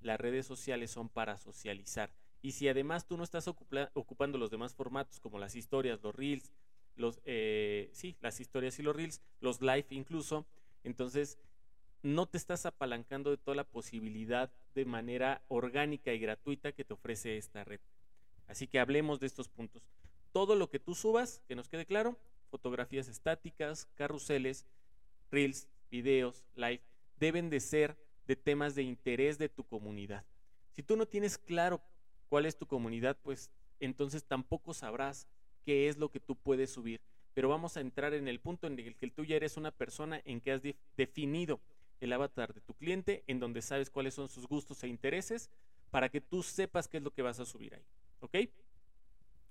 Las 0.00 0.18
redes 0.18 0.46
sociales 0.46 0.90
son 0.90 1.10
para 1.10 1.36
socializar. 1.36 2.10
Y 2.40 2.52
si 2.52 2.66
además 2.66 3.06
tú 3.06 3.18
no 3.18 3.24
estás 3.24 3.46
ocupando 3.46 4.38
los 4.38 4.50
demás 4.50 4.74
formatos, 4.74 5.20
como 5.20 5.38
las 5.38 5.54
historias, 5.54 6.00
los 6.02 6.14
reels, 6.14 6.50
los, 7.00 7.20
eh, 7.24 7.90
sí, 7.92 8.16
las 8.20 8.40
historias 8.40 8.78
y 8.78 8.82
los 8.82 8.94
reels, 8.94 9.20
los 9.40 9.60
live 9.60 9.86
incluso, 9.90 10.46
entonces 10.84 11.38
no 12.02 12.26
te 12.26 12.38
estás 12.38 12.66
apalancando 12.66 13.30
de 13.30 13.36
toda 13.36 13.56
la 13.56 13.64
posibilidad 13.64 14.50
de 14.74 14.84
manera 14.84 15.42
orgánica 15.48 16.12
y 16.12 16.18
gratuita 16.18 16.72
que 16.72 16.84
te 16.84 16.94
ofrece 16.94 17.36
esta 17.36 17.64
red. 17.64 17.80
Así 18.46 18.66
que 18.66 18.78
hablemos 18.78 19.20
de 19.20 19.26
estos 19.26 19.48
puntos. 19.48 19.82
Todo 20.32 20.54
lo 20.54 20.70
que 20.70 20.78
tú 20.78 20.94
subas, 20.94 21.42
que 21.46 21.56
nos 21.56 21.68
quede 21.68 21.86
claro, 21.86 22.16
fotografías 22.50 23.08
estáticas, 23.08 23.86
carruseles, 23.94 24.66
reels, 25.30 25.68
videos, 25.90 26.44
live, 26.54 26.82
deben 27.18 27.50
de 27.50 27.60
ser 27.60 27.96
de 28.26 28.36
temas 28.36 28.74
de 28.74 28.82
interés 28.82 29.38
de 29.38 29.48
tu 29.48 29.64
comunidad. 29.64 30.24
Si 30.72 30.82
tú 30.82 30.96
no 30.96 31.06
tienes 31.06 31.36
claro 31.36 31.80
cuál 32.28 32.46
es 32.46 32.56
tu 32.56 32.66
comunidad, 32.66 33.18
pues 33.22 33.50
entonces 33.80 34.24
tampoco 34.24 34.72
sabrás 34.72 35.26
qué 35.64 35.88
es 35.88 35.98
lo 35.98 36.10
que 36.10 36.20
tú 36.20 36.36
puedes 36.36 36.70
subir. 36.70 37.00
Pero 37.34 37.48
vamos 37.48 37.76
a 37.76 37.80
entrar 37.80 38.14
en 38.14 38.28
el 38.28 38.40
punto 38.40 38.66
en 38.66 38.78
el 38.78 38.96
que 38.96 39.10
tú 39.10 39.24
ya 39.24 39.36
eres 39.36 39.56
una 39.56 39.70
persona 39.70 40.20
en 40.24 40.40
que 40.40 40.52
has 40.52 40.62
definido 40.96 41.60
el 42.00 42.12
avatar 42.12 42.54
de 42.54 42.60
tu 42.60 42.74
cliente, 42.74 43.24
en 43.26 43.40
donde 43.40 43.62
sabes 43.62 43.90
cuáles 43.90 44.14
son 44.14 44.28
sus 44.28 44.46
gustos 44.46 44.82
e 44.82 44.88
intereses, 44.88 45.50
para 45.90 46.08
que 46.08 46.20
tú 46.20 46.42
sepas 46.42 46.88
qué 46.88 46.96
es 46.96 47.02
lo 47.02 47.12
que 47.12 47.22
vas 47.22 47.40
a 47.40 47.44
subir 47.44 47.74
ahí. 47.74 47.84
¿Ok? 48.20 48.36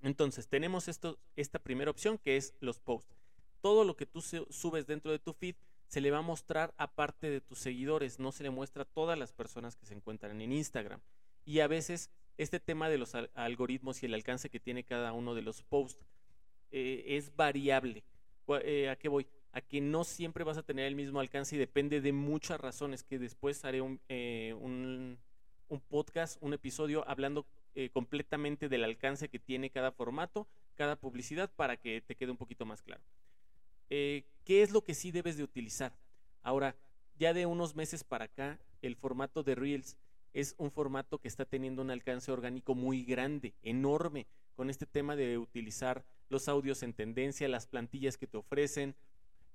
Entonces, 0.01 0.47
tenemos 0.47 0.87
esto, 0.87 1.19
esta 1.35 1.59
primera 1.59 1.91
opción 1.91 2.17
que 2.17 2.37
es 2.37 2.53
los 2.59 2.79
posts. 2.79 3.15
Todo 3.61 3.83
lo 3.83 3.95
que 3.95 4.05
tú 4.05 4.21
subes 4.21 4.87
dentro 4.87 5.11
de 5.11 5.19
tu 5.19 5.33
feed 5.33 5.55
se 5.87 6.01
le 6.01 6.11
va 6.11 6.19
a 6.19 6.23
mostrar 6.23 6.73
aparte 6.77 7.29
de 7.29 7.41
tus 7.41 7.59
seguidores, 7.59 8.19
no 8.19 8.31
se 8.31 8.43
le 8.43 8.51
muestra 8.51 8.83
a 8.83 8.85
todas 8.85 9.17
las 9.17 9.33
personas 9.33 9.75
que 9.75 9.85
se 9.85 9.95
encuentran 9.95 10.39
en 10.39 10.51
Instagram. 10.51 11.01
Y 11.45 11.59
a 11.59 11.67
veces 11.67 12.11
este 12.39 12.62
tema 12.62 12.88
de 12.89 12.98
los 12.98 13.13
algoritmos 13.36 14.01
y 14.01 14.05
el 14.05 14.13
alcance 14.13 14.50
que 14.50 14.62
tiene 14.62 14.86
cada 14.86 15.12
uno 15.12 15.36
de 15.36 15.41
los 15.41 15.62
posts 15.62 16.01
eh, 16.72 17.03
es 17.05 17.36
variable. 17.36 18.03
Eh, 18.63 18.89
¿A 18.89 18.96
qué 18.96 19.10
voy? 19.10 19.27
a 19.51 19.62
que 19.62 19.81
no 19.81 20.03
siempre 20.03 20.43
vas 20.43 20.60
a 20.60 20.63
tener 20.63 20.86
el 20.86 20.96
mismo 20.96 21.19
alcance 21.19 21.55
y 21.55 21.60
depende 21.60 22.01
de 22.01 22.13
muchas 22.13 22.62
razones, 22.62 23.03
que 23.03 23.17
después 23.17 23.65
haré 23.65 23.81
un, 23.81 24.00
eh, 24.08 24.55
podcast, 25.89 26.38
un 26.41 26.53
episodio 26.53 27.03
hablando 27.08 27.46
completamente 27.93 28.69
del 28.69 28.84
alcance 28.84 29.29
que 29.29 29.39
tiene 29.39 29.69
cada 29.69 29.91
formato, 29.91 30.48
cada 30.75 30.98
publicidad, 30.98 31.51
para 31.55 31.77
que 31.77 32.01
te 32.01 32.15
quede 32.15 32.31
un 32.31 32.38
poquito 32.38 32.65
más 32.65 32.84
claro. 32.84 33.01
¿Qué 33.89 34.24
es 34.46 34.72
lo 34.72 34.84
que 34.84 34.93
sí 34.93 35.12
debes 35.12 35.36
de 35.36 35.43
utilizar? 35.43 35.98
Ahora, 36.43 36.75
ya 37.17 37.34
de 37.34 37.48
unos 37.48 37.75
meses 37.75 38.03
para 38.03 38.25
acá, 38.25 38.60
el 38.81 38.96
formato 38.96 39.43
de 39.43 39.55
Reels 39.55 39.98
es 40.33 40.55
un 40.57 40.71
formato 40.71 41.19
que 41.19 41.27
está 41.27 41.45
teniendo 41.45 41.81
un 41.81 41.91
alcance 41.91 42.31
orgánico 42.31 42.75
muy 42.75 43.03
grande, 43.03 43.53
enorme, 43.63 44.27
con 44.55 44.69
este 44.69 44.86
tema 44.86 45.15
de 45.15 45.38
utilizar 45.38 46.03
los 46.29 46.48
audios 46.48 46.83
en 46.83 46.93
tendencia, 46.93 47.48
las 47.48 47.67
plantillas 47.67 48.17
que 48.17 48.27
te 48.27 48.38
ofrecen, 48.38 48.95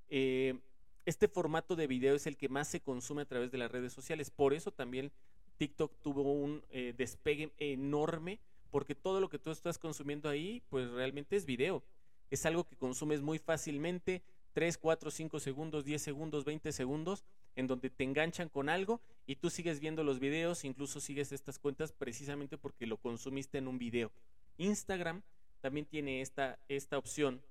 eh, 0.08 0.58
este 1.06 1.28
formato 1.28 1.76
de 1.76 1.86
video 1.86 2.14
es 2.14 2.26
el 2.26 2.36
que 2.36 2.48
más 2.48 2.68
se 2.68 2.80
consume 2.80 3.22
a 3.22 3.26
través 3.26 3.50
de 3.50 3.58
las 3.58 3.70
redes 3.70 3.92
sociales. 3.92 4.30
Por 4.30 4.54
eso 4.54 4.70
también 4.70 5.12
TikTok 5.58 5.92
tuvo 6.02 6.22
un 6.32 6.62
eh, 6.70 6.94
despegue 6.96 7.52
enorme, 7.58 8.40
porque 8.70 8.94
todo 8.94 9.20
lo 9.20 9.28
que 9.28 9.38
tú 9.38 9.50
estás 9.50 9.78
consumiendo 9.78 10.28
ahí, 10.28 10.62
pues 10.70 10.90
realmente 10.90 11.36
es 11.36 11.44
video. 11.44 11.82
Es 12.30 12.46
algo 12.46 12.64
que 12.64 12.76
consumes 12.76 13.20
muy 13.20 13.38
fácilmente, 13.38 14.22
3, 14.54 14.78
4, 14.78 15.10
5 15.10 15.40
segundos, 15.40 15.84
10 15.84 16.00
segundos, 16.00 16.44
20 16.44 16.72
segundos, 16.72 17.24
en 17.56 17.66
donde 17.66 17.90
te 17.90 18.04
enganchan 18.04 18.48
con 18.48 18.68
algo 18.68 19.00
y 19.26 19.36
tú 19.36 19.50
sigues 19.50 19.80
viendo 19.80 20.02
los 20.02 20.18
videos, 20.18 20.64
incluso 20.64 21.00
sigues 21.00 21.32
estas 21.32 21.58
cuentas 21.58 21.92
precisamente 21.92 22.56
porque 22.56 22.86
lo 22.86 22.96
consumiste 22.96 23.58
en 23.58 23.68
un 23.68 23.78
video. 23.78 24.10
Instagram 24.56 25.22
también 25.60 25.86
tiene 25.86 26.20
esta, 26.20 26.58
esta 26.68 26.98
opción 26.98 27.42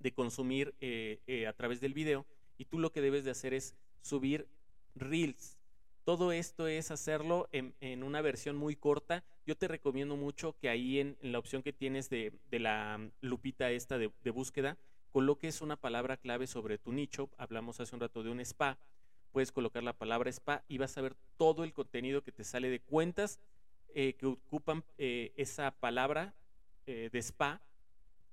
de 0.00 0.12
consumir 0.12 0.74
eh, 0.80 1.20
eh, 1.26 1.46
a 1.46 1.52
través 1.52 1.80
del 1.80 1.94
video 1.94 2.26
y 2.58 2.66
tú 2.66 2.78
lo 2.78 2.92
que 2.92 3.00
debes 3.00 3.24
de 3.24 3.30
hacer 3.30 3.54
es 3.54 3.74
subir 4.02 4.46
reels. 4.94 5.58
Todo 6.04 6.32
esto 6.32 6.68
es 6.68 6.90
hacerlo 6.90 7.48
en, 7.50 8.02
una 8.02 8.20
versión 8.20 8.56
muy 8.56 8.76
corta. 8.76 9.24
Yo 9.46 9.56
te 9.56 9.68
recomiendo 9.68 10.16
mucho 10.16 10.54
que 10.58 10.68
ahí 10.68 11.00
en, 11.00 11.16
la 11.22 11.38
opción 11.38 11.62
que 11.62 11.72
tienes 11.72 12.10
de, 12.10 12.32
la 12.50 13.00
lupita 13.22 13.70
esta 13.70 13.96
de, 13.96 14.30
búsqueda, 14.30 14.76
coloques 15.14 15.60
una 15.60 15.76
palabra 15.76 16.16
clave 16.16 16.48
sobre 16.48 16.76
tu 16.76 16.90
nicho. 16.90 17.30
Hablamos 17.38 17.78
hace 17.78 17.94
un 17.94 18.00
rato 18.00 18.24
de 18.24 18.30
un 18.30 18.40
spa. 18.40 18.78
Puedes 19.30 19.52
colocar 19.52 19.84
la 19.84 19.92
palabra 19.92 20.28
spa 20.28 20.64
y 20.66 20.78
vas 20.78 20.98
a 20.98 21.02
ver 21.02 21.14
todo 21.36 21.62
el 21.62 21.72
contenido 21.72 22.24
que 22.24 22.32
te 22.32 22.42
sale 22.42 22.68
de 22.68 22.80
cuentas 22.80 23.38
eh, 23.94 24.14
que 24.14 24.26
ocupan 24.26 24.82
esa 24.98 25.70
palabra 25.70 26.34
de 26.84 27.18
spa 27.22 27.62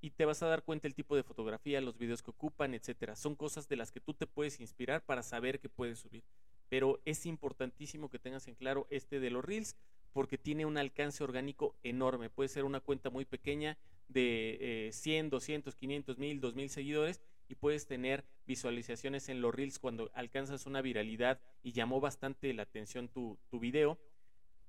y 0.01 0.09
te 0.09 0.25
vas 0.25 0.41
a 0.41 0.47
dar 0.47 0.63
cuenta 0.63 0.87
el 0.87 0.95
tipo 0.95 1.15
de 1.15 1.21
fotografía, 1.21 1.79
los 1.81 1.99
videos 1.99 2.23
que 2.23 2.31
ocupan, 2.31 2.73
etcétera. 2.73 3.15
Son 3.15 3.35
cosas 3.35 3.69
de 3.69 3.75
las 3.75 3.91
que 3.91 3.99
tú 3.99 4.15
te 4.15 4.25
puedes 4.25 4.59
inspirar 4.59 5.05
para 5.05 5.21
saber 5.21 5.59
que 5.59 5.69
puedes 5.69 5.99
subir. 5.99 6.23
Pero 6.67 6.99
es 7.05 7.27
importantísimo 7.27 8.09
que 8.09 8.17
tengas 8.17 8.47
en 8.47 8.55
claro 8.55 8.87
este 8.89 9.19
de 9.19 9.29
los 9.29 9.45
Reels 9.45 9.75
porque 10.13 10.37
tiene 10.37 10.65
un 10.65 10.77
alcance 10.77 11.23
orgánico 11.23 11.75
enorme. 11.83 12.29
Puede 12.29 12.49
ser 12.49 12.63
una 12.63 12.79
cuenta 12.79 13.09
muy 13.09 13.25
pequeña 13.25 13.77
de 14.07 14.89
100, 14.91 15.29
200, 15.29 15.75
500, 15.75 16.17
1000, 16.17 16.41
2000 16.41 16.69
seguidores 16.69 17.21
y 17.47 17.55
puedes 17.55 17.85
tener 17.87 18.25
visualizaciones 18.45 19.29
en 19.29 19.41
los 19.41 19.53
Reels 19.53 19.79
cuando 19.79 20.09
alcanzas 20.13 20.65
una 20.65 20.81
viralidad 20.81 21.39
y 21.63 21.71
llamó 21.71 21.99
bastante 21.99 22.53
la 22.53 22.63
atención 22.63 23.07
tu, 23.07 23.37
tu 23.49 23.59
video. 23.59 23.99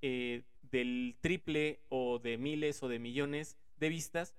Eh, 0.05 0.43
del 0.73 1.15
triple 1.21 1.81
o 1.89 2.19
de 2.19 2.37
miles 2.37 2.83
o 2.83 2.89
de 2.89 2.99
millones 2.99 3.57
de 3.79 3.89
vistas 3.89 4.35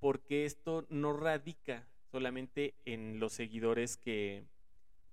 porque 0.00 0.44
esto 0.44 0.86
no 0.88 1.12
radica 1.12 1.86
solamente 2.10 2.74
en 2.84 3.20
los 3.20 3.32
seguidores 3.32 3.96
que, 3.96 4.44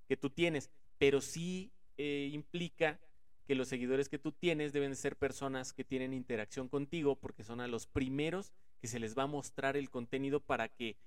que 0.08 0.17
tú 0.17 0.29
tienes, 0.29 0.72
pero 0.98 1.22
sí 1.22 1.72
eh, 1.98 2.29
implica 2.32 3.00
que 3.46 3.56
los 3.56 3.68
seguidores 3.68 4.10
que 4.10 4.20
tú 4.20 4.32
tienes 4.32 4.74
deben 4.74 4.96
ser 4.96 5.16
personas 5.16 5.74
que 5.74 5.84
tienen 5.84 6.14
interacción 6.14 6.68
contigo 6.68 7.16
porque 7.16 7.44
son 7.44 7.62
a 7.62 7.68
los 7.68 7.86
primeros 7.88 8.52
que 8.82 8.88
se 8.88 9.00
les 9.00 9.18
va 9.18 9.24
a 9.24 9.28
mostrar 9.28 9.78
el 9.78 9.90
contenido 9.90 10.40
para 10.40 10.68
que 10.70 10.98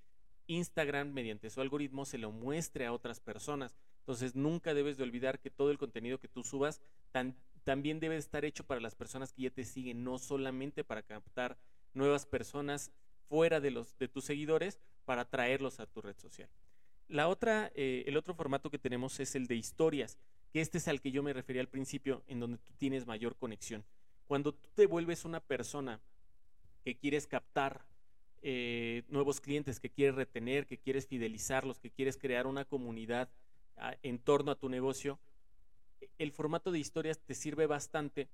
Instagram 0.47 1.13
mediante 1.13 1.51
su 1.51 1.61
algoritmo 1.61 2.05
se 2.05 2.19
lo 2.19 2.33
muestre 2.33 2.87
a 2.87 2.93
otras 2.93 3.21
personas. 3.21 3.77
Entonces 4.01 4.35
nunca 4.35 4.73
debes 4.73 4.97
de 4.97 5.03
olvidar 5.03 5.41
que 5.41 5.51
todo 5.51 5.71
el 5.71 5.79
contenido 5.79 6.19
que 6.19 6.29
tú 6.29 6.43
subas 6.43 6.81
también 7.65 8.01
debe 8.01 8.17
estar 8.17 8.45
hecho 8.45 8.65
para 8.65 8.81
las 8.81 8.95
personas 8.95 9.33
que 9.33 9.43
ya 9.43 9.51
te 9.51 9.65
siguen, 9.65 10.05
no 10.05 10.19
solamente 10.19 10.85
para 10.85 11.03
captar 11.03 11.59
nuevas 11.93 12.25
personas 12.25 12.91
fuera 13.29 13.61
de, 13.61 13.71
los, 13.71 13.99
de 13.99 14.09
tus 14.09 14.25
seguidores 14.25 14.79
para 15.05 15.27
traerlos 15.27 15.81
a 15.81 15.87
tu 15.87 16.01
red 16.01 16.17
social. 16.17 16.49
La 17.09 17.29
otra, 17.29 17.71
eh, 17.75 18.05
el 18.07 18.17
otro 18.17 18.35
formato 18.35 18.71
que 18.71 18.79
tenemos 18.79 19.21
es 19.21 19.35
el 19.35 19.47
de 19.47 19.57
historias, 19.57 20.19
que 20.53 20.61
este 20.61 20.79
es 20.79 20.89
al 20.89 21.01
que 21.01 21.11
yo 21.11 21.23
me 21.23 21.33
refería 21.33 21.61
al 21.61 21.69
principio, 21.69 22.23
en 22.27 22.41
donde 22.41 22.59
tú 22.59 22.73
tienes 22.79 23.07
mayor 23.07 23.37
conexión. 23.37 23.85
Cuando 24.27 24.53
tú 24.53 24.69
te 24.75 24.87
vuelves 24.87 25.25
una 25.25 25.41
persona 25.41 26.01
que 26.85 26.97
quieres 26.97 27.27
captar 27.27 27.85
eh, 28.43 29.03
nuevos 29.09 29.41
clientes, 29.41 29.81
que 29.81 29.91
quieres 29.91 30.15
retener, 30.15 30.67
que 30.67 30.79
quieres 30.79 31.07
fidelizarlos, 31.07 31.79
que 31.79 31.91
quieres 31.91 32.17
crear 32.17 32.47
una 32.47 32.65
comunidad 32.65 33.29
ah, 33.77 33.97
en 34.03 34.19
torno 34.19 34.53
a 34.53 34.59
tu 34.59 34.69
negocio, 34.69 35.19
el 36.19 36.33
formato 36.33 36.71
de 36.71 36.79
historias 36.79 37.19
te 37.19 37.35
sirve 37.35 37.67
bastante 37.67 38.29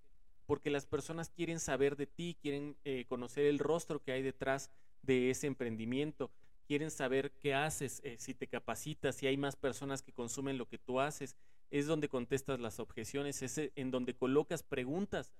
porque 0.46 0.70
las 0.70 0.86
personas 0.86 1.30
quieren 1.30 1.58
saber 1.58 1.96
de 1.96 2.06
ti, 2.06 2.36
quieren 2.40 2.76
eh, 2.84 3.06
conocer 3.08 3.46
el 3.46 3.58
rostro 3.58 4.02
que 4.02 4.12
hay 4.12 4.22
detrás 4.22 4.70
de 5.02 5.30
ese 5.30 5.46
emprendimiento, 5.46 6.30
quieren 6.66 6.90
saber 6.90 7.30
qué 7.40 7.54
haces, 7.54 8.00
eh, 8.04 8.16
si 8.18 8.34
te 8.34 8.46
capacitas, 8.46 9.16
si 9.16 9.26
hay 9.26 9.36
más 9.36 9.56
personas 9.56 10.02
que 10.02 10.12
consumen 10.12 10.58
lo 10.58 10.68
que 10.68 10.78
tú 10.78 11.00
haces, 11.00 11.36
es 11.78 11.86
donde 11.86 12.08
contestas 12.08 12.60
las 12.60 12.80
objeciones, 12.80 13.42
es 13.42 13.58
eh, 13.58 13.72
en 13.76 13.90
donde 13.90 14.14
colocas 14.14 14.62
preguntas 14.62 15.32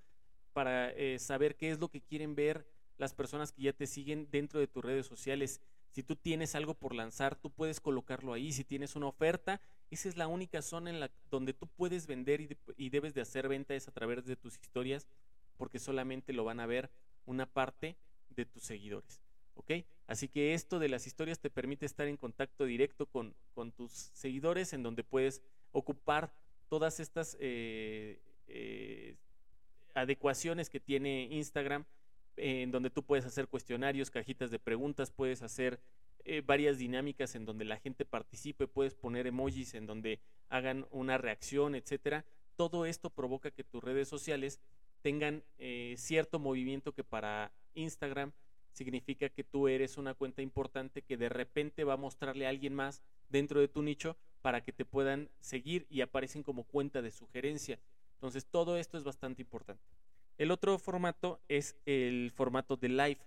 para 0.53 0.93
saber 1.19 1.57
qué 1.57 1.73
es 1.73 1.81
lo 1.81 1.89
que 1.89 2.01
quieren 2.01 2.37
ver 2.37 2.65
las 2.97 3.13
personas 3.13 3.53
que 3.53 3.63
ya 3.63 3.73
te 3.73 3.89
siguen 3.89 4.29
dentro 4.31 4.61
de 4.61 4.67
tus 4.67 4.85
redes 4.85 5.07
sociales. 5.07 5.61
Si 5.91 6.03
tú 6.03 6.17
tienes 6.17 6.55
algo 6.55 6.75
por 6.75 6.95
lanzar, 6.95 7.37
tú 7.37 7.51
puedes 7.51 7.81
colocarlo 7.81 8.33
ahí. 8.33 8.53
Si 8.53 8.65
tienes 8.65 8.97
una 8.97 9.07
oferta, 9.07 9.61
esa 9.91 10.09
es 10.09 10.17
la 10.17 10.27
única 10.27 10.63
zona 10.63 10.91
en 10.91 11.01
la 11.01 11.11
donde 11.31 11.53
tú 11.53 11.67
puedes 11.67 12.07
vender 12.07 12.41
y, 12.77 12.91
debes 12.91 13.15
de 13.15 13.21
hacer 13.21 13.49
ventas 13.49 13.87
a 13.89 13.93
través 13.93 14.25
de 14.25 14.37
tus 14.37 14.59
historias, 14.59 15.07
porque 15.57 15.79
solamente 15.79 16.33
lo 16.33 16.45
van 16.45 16.61
a 16.61 16.67
ver 16.67 16.91
una 17.27 17.47
parte 17.47 17.97
de 18.31 18.45
tus 18.45 18.65
seguidores. 18.65 19.21
¿Ok? 19.55 19.71
Así 20.09 20.29
que 20.29 20.55
esto 20.55 20.81
de 20.81 20.89
las 20.89 21.07
historias 21.07 21.39
te 21.39 21.49
permite 21.49 21.87
estar 21.87 22.09
en 22.09 22.17
contacto 22.17 22.65
directo 22.65 23.07
con, 23.07 23.35
tus 23.77 23.93
seguidores, 23.93 24.73
en 24.73 24.83
donde 24.83 25.05
puedes 25.05 25.43
ocupar 25.75 26.33
todas 26.69 27.01
estas 27.01 27.37
eh, 27.41 28.21
eh, 28.47 29.17
adecuaciones 29.95 30.71
que 30.71 30.81
tiene 30.81 31.25
Instagram, 31.31 31.85
en 32.37 32.71
donde 32.71 32.91
tú 32.91 33.03
puedes 33.03 33.27
hacer 33.27 33.49
cuestionarios, 33.49 34.11
cajitas 34.11 34.51
de 34.51 34.59
preguntas, 34.59 35.11
puedes 35.11 35.43
hacer 35.43 35.81
eh, 36.25 36.43
varias 36.45 36.79
dinámicas 36.79 37.35
en 37.35 37.45
donde 37.45 37.65
la 37.65 37.77
gente 37.77 38.05
participe, 38.05 38.67
puedes 38.67 38.95
poner 38.95 39.27
emojis 39.27 39.75
en 39.75 39.87
donde 39.87 40.21
hagan 40.49 40.87
una 40.91 41.19
reacción, 41.19 41.75
etcétera. 41.75 42.25
Todo 42.57 42.87
esto 42.87 43.11
provoca 43.11 43.51
que 43.51 43.65
tus 43.65 43.83
redes 43.83 44.09
sociales 44.09 44.61
tengan 45.03 45.45
cierto 45.97 46.39
movimiento 46.39 46.95
que 46.95 47.05
para 47.05 47.53
Instagram 47.75 48.33
significa 48.73 49.29
que 49.29 49.45
tú 49.45 49.69
eres 49.69 49.99
una 49.99 50.15
cuenta 50.15 50.41
importante 50.41 51.03
que 51.03 51.19
de 51.19 51.29
repente 51.29 51.85
va 51.85 51.95
a 51.95 51.99
mostrarle 51.99 52.47
a 52.47 52.49
alguien 52.49 52.75
más 52.75 53.03
dentro 53.29 53.61
de 53.61 53.69
tu 53.69 53.83
nicho 53.83 54.17
para 54.45 54.61
que 54.61 54.75
te 54.75 54.85
puedan 54.85 55.31
seguir 55.41 55.87
y 55.89 56.03
aparecen 56.03 56.43
como 56.43 56.65
cuenta 56.65 57.01
de 57.01 57.11
sugerencia. 57.11 57.79
Entonces 58.17 58.45
todo 58.45 58.77
esto 58.77 58.99
es 58.99 59.03
bastante 59.03 59.41
importante. 59.41 59.83
El 60.37 60.51
otro 60.51 60.79
formato 60.79 61.41
es 61.49 61.77
el 61.87 62.31
formato 62.31 62.77
de 62.77 62.91
live. 62.91 63.21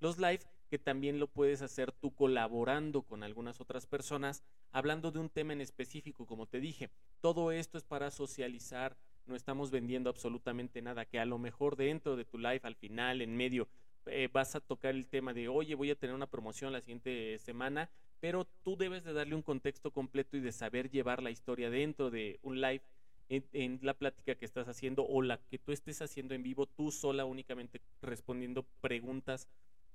Los 0.00 0.16
live 0.16 0.40
que 0.70 0.78
también 0.78 1.20
lo 1.20 1.26
puedes 1.26 1.60
hacer 1.60 1.92
tú 1.92 2.14
colaborando 2.14 3.02
con 3.02 3.22
algunas 3.22 3.60
otras 3.60 3.86
personas, 3.86 4.42
hablando 4.70 5.10
de 5.10 5.18
un 5.18 5.28
tema 5.28 5.52
en 5.52 5.60
específico, 5.60 6.24
como 6.24 6.46
te 6.46 6.58
dije. 6.58 6.88
Todo 7.20 7.52
esto 7.52 7.76
es 7.76 7.84
para 7.84 8.10
socializar, 8.10 8.96
no 9.26 9.36
estamos 9.36 9.70
vendiendo 9.70 10.08
absolutamente 10.08 10.80
nada, 10.80 11.04
que 11.04 11.20
a 11.20 11.26
lo 11.26 11.36
mejor 11.36 11.76
dentro 11.76 12.16
de 12.16 12.24
tu 12.24 12.38
live, 12.38 12.62
al 12.62 12.76
final, 12.76 13.20
en 13.20 13.36
medio, 13.36 13.68
eh, 14.06 14.30
vas 14.32 14.56
a 14.56 14.60
tocar 14.60 14.94
el 14.94 15.06
tema 15.06 15.34
de, 15.34 15.48
oye, 15.48 15.74
voy 15.74 15.90
a 15.90 15.96
tener 15.96 16.16
una 16.16 16.30
promoción 16.30 16.72
la 16.72 16.80
siguiente 16.80 17.38
semana, 17.40 17.90
pero 18.22 18.46
tú 18.62 18.76
debes 18.76 19.02
de 19.02 19.12
darle 19.12 19.34
un 19.34 19.42
contexto 19.42 19.90
completo 19.90 20.36
y 20.36 20.40
de 20.40 20.52
saber 20.52 20.88
llevar 20.88 21.20
la 21.24 21.32
historia 21.32 21.70
dentro 21.70 22.08
de 22.08 22.38
un 22.42 22.60
live 22.60 22.82
en, 23.28 23.80
la 23.82 23.94
plática 23.94 24.36
que 24.36 24.44
estás 24.44 24.68
haciendo 24.68 25.04
o 25.04 25.22
la 25.22 25.38
que 25.38 25.58
tú 25.58 25.72
estés 25.72 26.00
haciendo 26.02 26.32
en 26.32 26.44
vivo, 26.44 26.66
tú 26.66 26.92
sola 26.92 27.24
únicamente 27.24 27.80
respondiendo 28.00 28.62
preguntas 28.80 29.48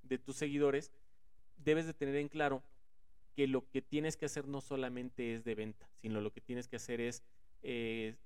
de 0.04 0.18
tus 0.18 0.36
seguidores, 0.36 0.92
debes 1.56 1.88
de 1.88 1.94
tener 1.94 2.16
en 2.18 2.28
claro 2.28 2.64
que 3.34 3.48
lo 3.48 3.66
que 3.70 3.82
tienes 3.82 4.18
que 4.18 4.26
hacer 4.26 4.46
no 4.46 4.60
solamente 4.60 5.34
es 5.34 5.46
de 5.46 5.56
venta, 5.56 5.90
sino 6.02 6.20
lo 6.20 6.34
que 6.34 6.42
tienes 6.42 6.68
que 6.68 6.76
hacer 6.76 7.00
es 7.00 7.24
eh, 7.64 8.18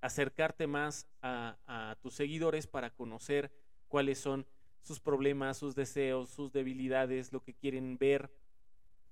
acercarte 0.00 0.68
más 0.68 1.08
a 1.20 1.96
tus 2.00 2.14
seguidores 2.14 2.68
para 2.68 2.90
conocer 2.90 3.50
cuáles 3.88 4.20
son 4.20 4.46
sus 4.82 5.00
problemas, 5.00 5.58
sus 5.58 5.74
deseos, 5.74 6.30
sus 6.30 6.52
debilidades, 6.52 7.32
lo 7.32 7.42
que 7.42 7.54
quieren 7.54 7.98
ver, 7.98 8.30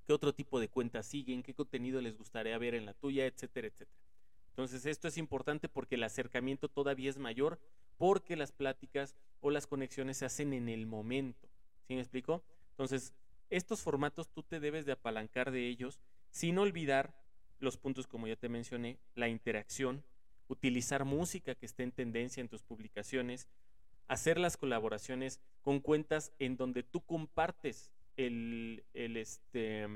qué 0.07 0.13
otro 0.13 0.33
tipo 0.33 0.61
de 0.61 0.69
cuentas 0.69 1.07
siguen, 1.07 1.43
qué 1.43 1.53
contenido 1.53 2.01
les 2.01 2.17
gustaría 2.17 2.57
ver 2.59 2.75
en 2.75 2.87
la 2.87 2.95
tuya, 2.95 3.27
etcétera, 3.27 3.67
etcétera. 3.67 4.01
Entonces 4.51 4.87
esto 4.87 5.09
es 5.09 5.19
importante 5.19 5.69
porque 5.69 5.97
el 5.97 6.05
acercamiento 6.05 6.69
todavía 6.69 7.11
es 7.11 7.19
mayor 7.19 7.59
porque 7.99 8.37
las 8.37 8.53
pláticas 8.53 9.17
o 9.41 9.51
las 9.51 9.67
conexiones 9.67 10.19
se 10.19 10.25
hacen 10.25 10.53
en 10.53 10.69
el 10.69 10.87
momento. 10.87 11.49
¿Sí 11.87 11.95
me 11.95 12.01
explico? 12.01 12.43
Entonces, 12.71 13.15
estos 13.51 13.81
formatos 13.81 14.29
tú 14.29 14.43
te 14.43 14.61
debes 14.61 14.87
de 14.87 14.93
apalancar 14.93 15.51
de 15.51 15.69
ellos 15.69 16.01
sin 16.31 16.59
olvidar 16.59 17.15
los 17.59 17.77
puntos 17.77 18.07
como 18.07 18.27
ya 18.27 18.37
te 18.37 18.49
mencioné, 18.49 18.99
la 19.15 19.29
interacción, 19.29 20.05
utilizar 20.49 21.05
música 21.05 21.55
que 21.55 21.67
esté 21.67 21.83
en 21.83 21.93
tendencia 21.93 22.41
en 22.41 22.49
tus 22.49 22.63
publicaciones, 22.63 23.49
hacer 24.09 24.39
las 24.39 24.57
colaboraciones 24.57 25.41
con 25.63 25.81
cuentas 25.81 26.33
en 26.39 26.57
donde 26.57 26.83
tú 26.83 27.01
compartes 27.01 27.91
el, 28.17 28.85
el 28.95 29.17
este, 29.17 29.87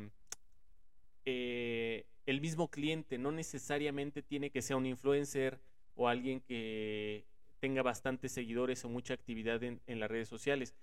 eh, 1.25 2.05
el 2.27 2.41
mismo 2.41 2.69
cliente, 2.69 3.19
no 3.19 3.33
necesariamente 3.33 4.23
tiene 4.23 4.51
que 4.51 4.63
ser 4.63 4.77
un 4.77 4.87
influencer 4.87 5.61
o 5.97 6.09
alguien 6.09 6.41
que 6.41 7.25
tenga 7.59 7.83
bastantes 7.83 8.33
seguidores 8.33 8.85
o 8.85 8.89
mucha 8.89 9.15
actividad 9.15 9.63
en 9.63 10.01
las 10.01 10.11
redes 10.11 10.29
sociales. 10.29 10.75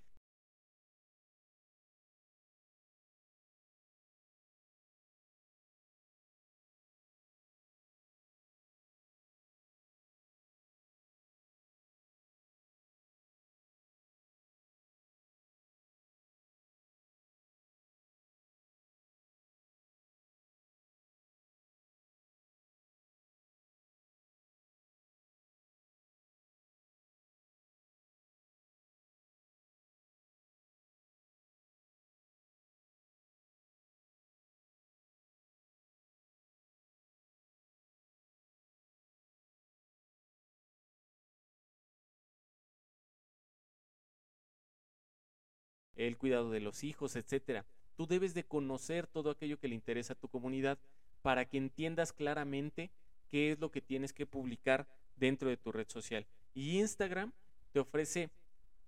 El 45.98 46.18
cuidado 46.18 46.52
de 46.52 46.62
los 46.62 46.84
hijos, 46.84 47.16
etcétera. 47.16 47.66
Tú 47.96 48.08
debes 48.08 48.34
de 48.34 48.46
conocer 48.46 49.08
todo 49.08 49.32
aquello 49.32 49.60
que 49.60 49.68
le 49.68 49.76
interesa 49.76 50.14
a 50.14 50.20
tu 50.20 50.30
comunidad 50.30 50.78
para 51.22 51.46
que 51.46 51.58
entiendas 51.58 52.14
claramente 52.14 52.92
qué 53.30 53.52
es 53.52 53.60
lo 53.60 53.72
que 53.72 53.82
tienes 53.82 54.14
que 54.14 54.26
publicar 54.26 54.88
dentro 55.16 55.50
de 55.50 55.58
tu 55.58 55.72
red 55.72 55.88
social. 55.90 56.26
Y 56.54 56.80
Instagram 56.80 57.34
te 57.72 57.80
ofrece 57.80 58.30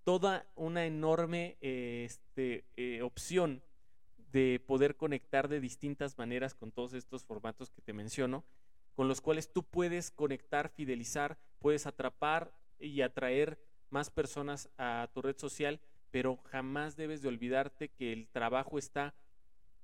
toda 0.03 0.47
una 0.55 0.85
enorme 0.85 1.57
este, 1.61 2.65
eh, 2.77 3.01
opción 3.01 3.61
de 4.31 4.63
poder 4.65 4.95
conectar 4.95 5.47
de 5.47 5.59
distintas 5.59 6.17
maneras 6.17 6.53
con 6.53 6.71
todos 6.71 6.93
estos 6.93 7.23
formatos 7.23 7.71
que 7.71 7.81
te 7.81 7.93
menciono, 7.93 8.45
con 8.95 9.07
los 9.07 9.21
cuales 9.21 9.51
tú 9.51 9.63
puedes 9.63 10.11
conectar, 10.11 10.69
fidelizar, 10.69 11.37
puedes 11.59 11.87
atrapar 11.87 12.53
y 12.79 13.01
atraer 13.01 13.59
más 13.89 14.09
personas 14.09 14.69
a 14.77 15.09
tu 15.13 15.21
red 15.21 15.37
social 15.37 15.81
pero 16.11 16.37
jamás 16.37 16.95
debes 16.95 17.21
de 17.21 17.27
olvidarte 17.27 17.89
que 17.89 18.13
el 18.13 18.27
trabajo 18.27 18.77
está 18.77 19.13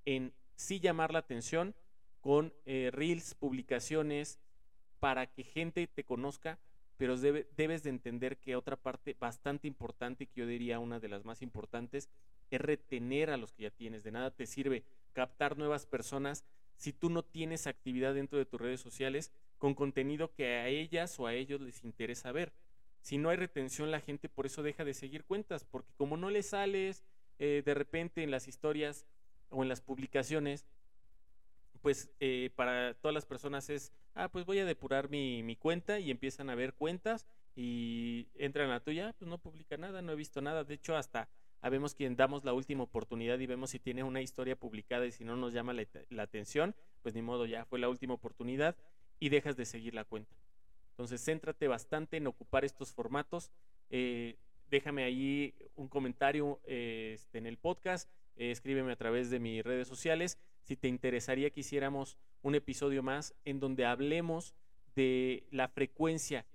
en 0.06 0.34
sí 0.56 0.80
llamar 0.80 1.14
la 1.14 1.20
atención 1.20 1.76
con 2.22 2.54
eh, 2.66 2.90
reels, 2.92 3.36
publicaciones, 3.36 4.40
para 5.00 5.28
que 5.28 5.44
gente 5.44 5.86
te 5.88 6.04
conozca, 6.04 6.58
pero 6.98 7.18
debes 7.18 7.84
de 7.84 7.90
entender 7.90 8.38
que 8.38 8.56
otra 8.56 8.76
parte 8.76 9.16
bastante 9.20 9.68
importante, 9.68 10.26
que 10.26 10.42
yo 10.42 10.48
diría 10.48 10.80
una 10.80 11.00
de 11.00 11.10
las 11.10 11.26
más 11.26 11.42
importantes, 11.42 12.10
es 12.50 12.62
retener 12.62 13.30
a 13.30 13.38
los 13.38 13.52
que 13.54 13.64
ya 13.64 13.70
tienes. 13.70 14.04
De 14.04 14.12
nada 14.12 14.32
te 14.32 14.48
sirve 14.48 14.84
captar 15.14 15.58
nuevas 15.58 15.86
personas 15.86 16.46
si 16.78 16.94
tú 16.94 17.10
no 17.10 17.24
tienes 17.24 17.68
actividad 17.68 18.14
dentro 18.14 18.38
de 18.38 18.46
tus 18.46 18.60
redes 18.60 18.82
sociales 18.82 19.32
con 19.58 19.76
contenido 19.76 20.34
que 20.34 20.56
a 20.56 20.68
ellas 20.68 21.20
o 21.20 21.28
a 21.28 21.34
ellos 21.34 21.62
les 21.62 21.84
interesa 21.84 22.32
ver 22.32 22.52
si 23.06 23.20
no 23.20 23.30
hay 23.30 23.38
retención, 23.38 23.92
la 23.92 24.02
gente 24.02 24.30
por 24.30 24.48
eso 24.48 24.64
deja 24.64 24.84
de 24.84 24.96
seguir 24.96 25.26
cuentas, 25.26 25.64
porque 25.64 25.94
como 25.96 26.18
no 26.18 26.32
le 26.32 26.42
sales 26.42 27.04
eh, 27.38 27.62
de 27.64 27.76
repente 27.76 28.24
en 28.24 28.32
las 28.32 28.48
historias 28.48 29.06
o 29.52 29.62
en 29.62 29.70
las 29.70 29.80
publicaciones, 29.80 30.66
pues 31.84 32.10
eh, 32.20 32.50
para 32.56 32.96
todas 32.96 33.14
las 33.14 33.28
personas 33.28 33.70
es, 33.70 33.92
ah, 34.16 34.30
pues 34.30 34.44
voy 34.48 34.58
a 34.58 34.66
depurar 34.66 35.08
mi, 35.12 35.56
cuenta 35.58 36.00
y 36.00 36.10
empiezan 36.10 36.50
a 36.50 36.56
ver 36.56 36.74
cuentas 36.74 37.28
y 37.56 38.28
entran 38.34 38.72
a 38.72 38.74
la 38.74 38.80
tuya, 38.80 39.14
pues 39.20 39.30
no 39.30 39.38
publica 39.38 39.78
nada, 39.78 40.02
no 40.02 40.12
he 40.12 40.16
visto 40.16 40.42
nada. 40.42 40.64
De 40.64 40.74
hecho, 40.74 40.98
hasta 40.98 41.30
habemos 41.62 41.94
quien 41.94 42.16
damos 42.16 42.44
la 42.44 42.54
última 42.54 42.82
oportunidad 42.82 43.38
y 43.38 43.46
vemos 43.46 43.70
si 43.70 43.78
tiene 43.78 44.04
una 44.04 44.22
historia 44.22 44.56
publicada 44.56 45.06
y 45.06 45.12
si 45.12 45.24
no 45.24 45.36
nos 45.36 45.54
llama 45.54 45.74
la, 45.74 45.86
la 46.10 46.24
atención, 46.24 46.74
pues 47.04 47.14
ni 47.14 47.22
modo, 47.22 47.46
ya 47.46 47.66
fue 47.66 47.78
la 47.78 47.88
última 47.88 48.16
oportunidad 48.16 48.76
y 49.20 49.30
dejas 49.30 49.56
de 49.58 49.66
seguir 49.66 49.94
la 49.94 50.06
cuenta. 50.06 50.36
Entonces, 50.96 51.22
céntrate 51.26 51.68
bastante 51.68 52.16
en 52.16 52.26
ocupar 52.26 52.64
estos 52.64 52.94
formatos. 52.94 53.52
Eh, 53.90 54.38
déjame 54.70 55.04
ahí 55.04 55.54
un 55.76 55.90
comentario 55.90 56.62
eh, 56.64 57.12
este, 57.16 57.38
en 57.38 57.48
el 57.48 57.58
podcast. 57.58 58.10
Eh, 58.38 58.52
escríbeme 58.52 58.94
a 58.94 58.96
través 58.96 59.30
de 59.30 59.40
mis 59.42 59.62
redes 59.62 59.90
sociales. 59.90 60.40
Si 60.64 60.78
te 60.78 60.88
interesaría 60.88 61.50
que 61.50 61.60
hiciéramos 61.60 62.18
un 62.44 62.56
episodio 62.56 63.04
más 63.04 63.36
en 63.44 63.60
donde 63.60 63.86
hablemos 63.86 64.56
de 64.96 65.44
la 65.52 65.68
frecuencia 65.68 66.46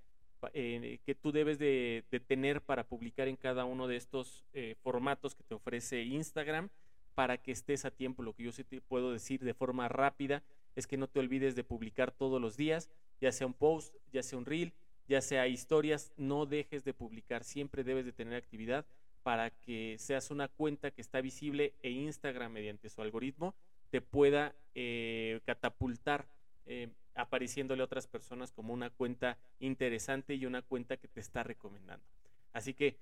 que 0.55 1.19
tú 1.21 1.33
debes 1.33 1.59
de, 1.59 2.03
de, 2.11 2.19
tener 2.19 2.63
para 2.63 2.89
publicar 2.89 3.29
en 3.29 3.37
cada 3.37 3.67
uno 3.67 3.87
de 3.87 3.97
estos 3.97 4.47
formatos 4.83 5.35
que 5.35 5.43
te 5.43 5.55
ofrece 5.55 6.01
Instagram 6.01 6.71
para 7.15 7.37
que 7.37 7.53
estés 7.53 7.85
a 7.85 7.91
tiempo. 7.91 8.23
Lo 8.23 8.33
que 8.33 8.45
yo 8.45 8.53
sí 8.53 8.65
te 8.65 8.81
puedo 8.81 9.13
decir 9.13 9.45
de 9.45 9.53
forma 9.53 9.87
rápida 9.89 10.43
es 10.77 10.87
que 10.87 10.97
no 10.97 11.09
te 11.09 11.21
olvides 11.21 11.57
de 11.57 11.63
publicar 11.63 12.11
todos 12.11 12.41
los 12.41 12.57
días 12.57 12.89
ya 13.21 13.33
sea 13.33 13.47
un 13.47 13.55
post, 13.55 13.95
ya 14.13 14.23
sea 14.23 14.39
un 14.39 14.47
reel, 14.47 14.73
ya 15.09 15.21
sea 15.21 15.47
historias, 15.49 16.13
no 16.17 16.47
dejes 16.47 16.85
de 16.85 16.95
publicar, 16.95 17.45
siempre 17.45 17.85
debes 17.85 18.05
de 18.05 18.13
tener 18.13 18.35
actividad 18.35 18.87
para 19.23 19.51
que 19.51 19.97
seas 19.99 20.31
una 20.31 20.49
cuenta 20.49 20.91
que 20.91 21.03
está 21.03 21.21
visible 21.21 21.75
e 21.83 21.91
Instagram 21.91 22.53
mediante 22.53 22.89
su 22.89 23.03
algoritmo 23.03 23.55
te 23.91 24.01
pueda 24.01 24.55
eh, 24.75 25.41
catapultar 25.45 26.27
eh, 26.67 26.89
apareciéndole 27.15 27.83
a 27.83 27.87
otras 27.87 28.07
personas 28.07 28.53
como 28.53 28.73
una 28.73 28.91
cuenta 28.91 29.37
interesante 29.59 30.35
y 30.35 30.47
una 30.47 30.63
cuenta 30.63 30.97
que 30.97 31.09
te 31.09 31.21
está 31.21 31.43
recomendando. 31.43 32.05
Así 32.53 32.73
que 32.73 32.97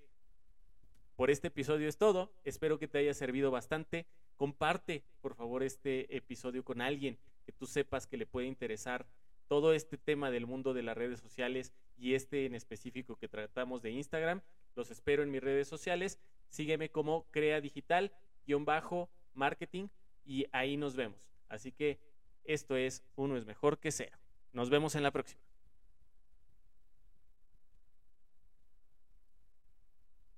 por 1.17 1.31
este 1.31 1.49
episodio 1.49 1.89
es 1.89 1.99
todo. 1.99 2.33
Espero 2.45 2.79
que 2.79 2.89
te 2.89 2.99
haya 2.99 3.15
servido 3.15 3.51
bastante. 3.51 4.07
Comparte, 4.37 5.03
por 5.21 5.35
favor, 5.35 5.63
este 5.63 6.17
episodio 6.17 6.65
con 6.65 6.81
alguien 6.81 7.19
que 7.45 7.53
tú 7.53 7.67
sepas 7.67 8.07
que 8.07 8.17
le 8.17 8.27
puede 8.27 8.47
interesar 8.47 9.07
todo 9.49 9.73
este 9.73 9.99
tema 9.99 10.31
del 10.31 10.47
mundo 10.47 10.75
de 10.75 10.83
las 10.83 10.97
redes 10.97 11.21
sociales 11.21 11.73
y 11.97 12.15
este 12.15 12.47
en 12.47 12.55
específico 12.55 13.17
que 13.17 13.29
tratamos 13.29 13.83
de 13.83 13.91
Instagram. 13.91 14.43
Los 14.77 14.91
espero 14.91 15.23
en 15.23 15.31
mis 15.31 15.43
redes 15.43 15.67
sociales. 15.67 16.21
Sígueme 16.49 16.91
como 16.91 17.27
Crea 17.31 17.61
Digital, 17.61 18.13
bajo, 18.61 19.11
marketing 19.35 19.89
y 20.25 20.47
ahí 20.53 20.77
nos 20.77 20.97
vemos. 20.97 21.31
Así 21.49 21.73
que 21.73 21.99
esto 22.45 22.77
es 22.77 23.03
Uno 23.17 23.37
es 23.37 23.45
mejor 23.45 23.79
que 23.79 23.91
cero. 23.91 24.19
Nos 24.53 24.71
vemos 24.71 24.95
en 24.95 25.03
la 25.03 25.11
próxima. 25.11 25.48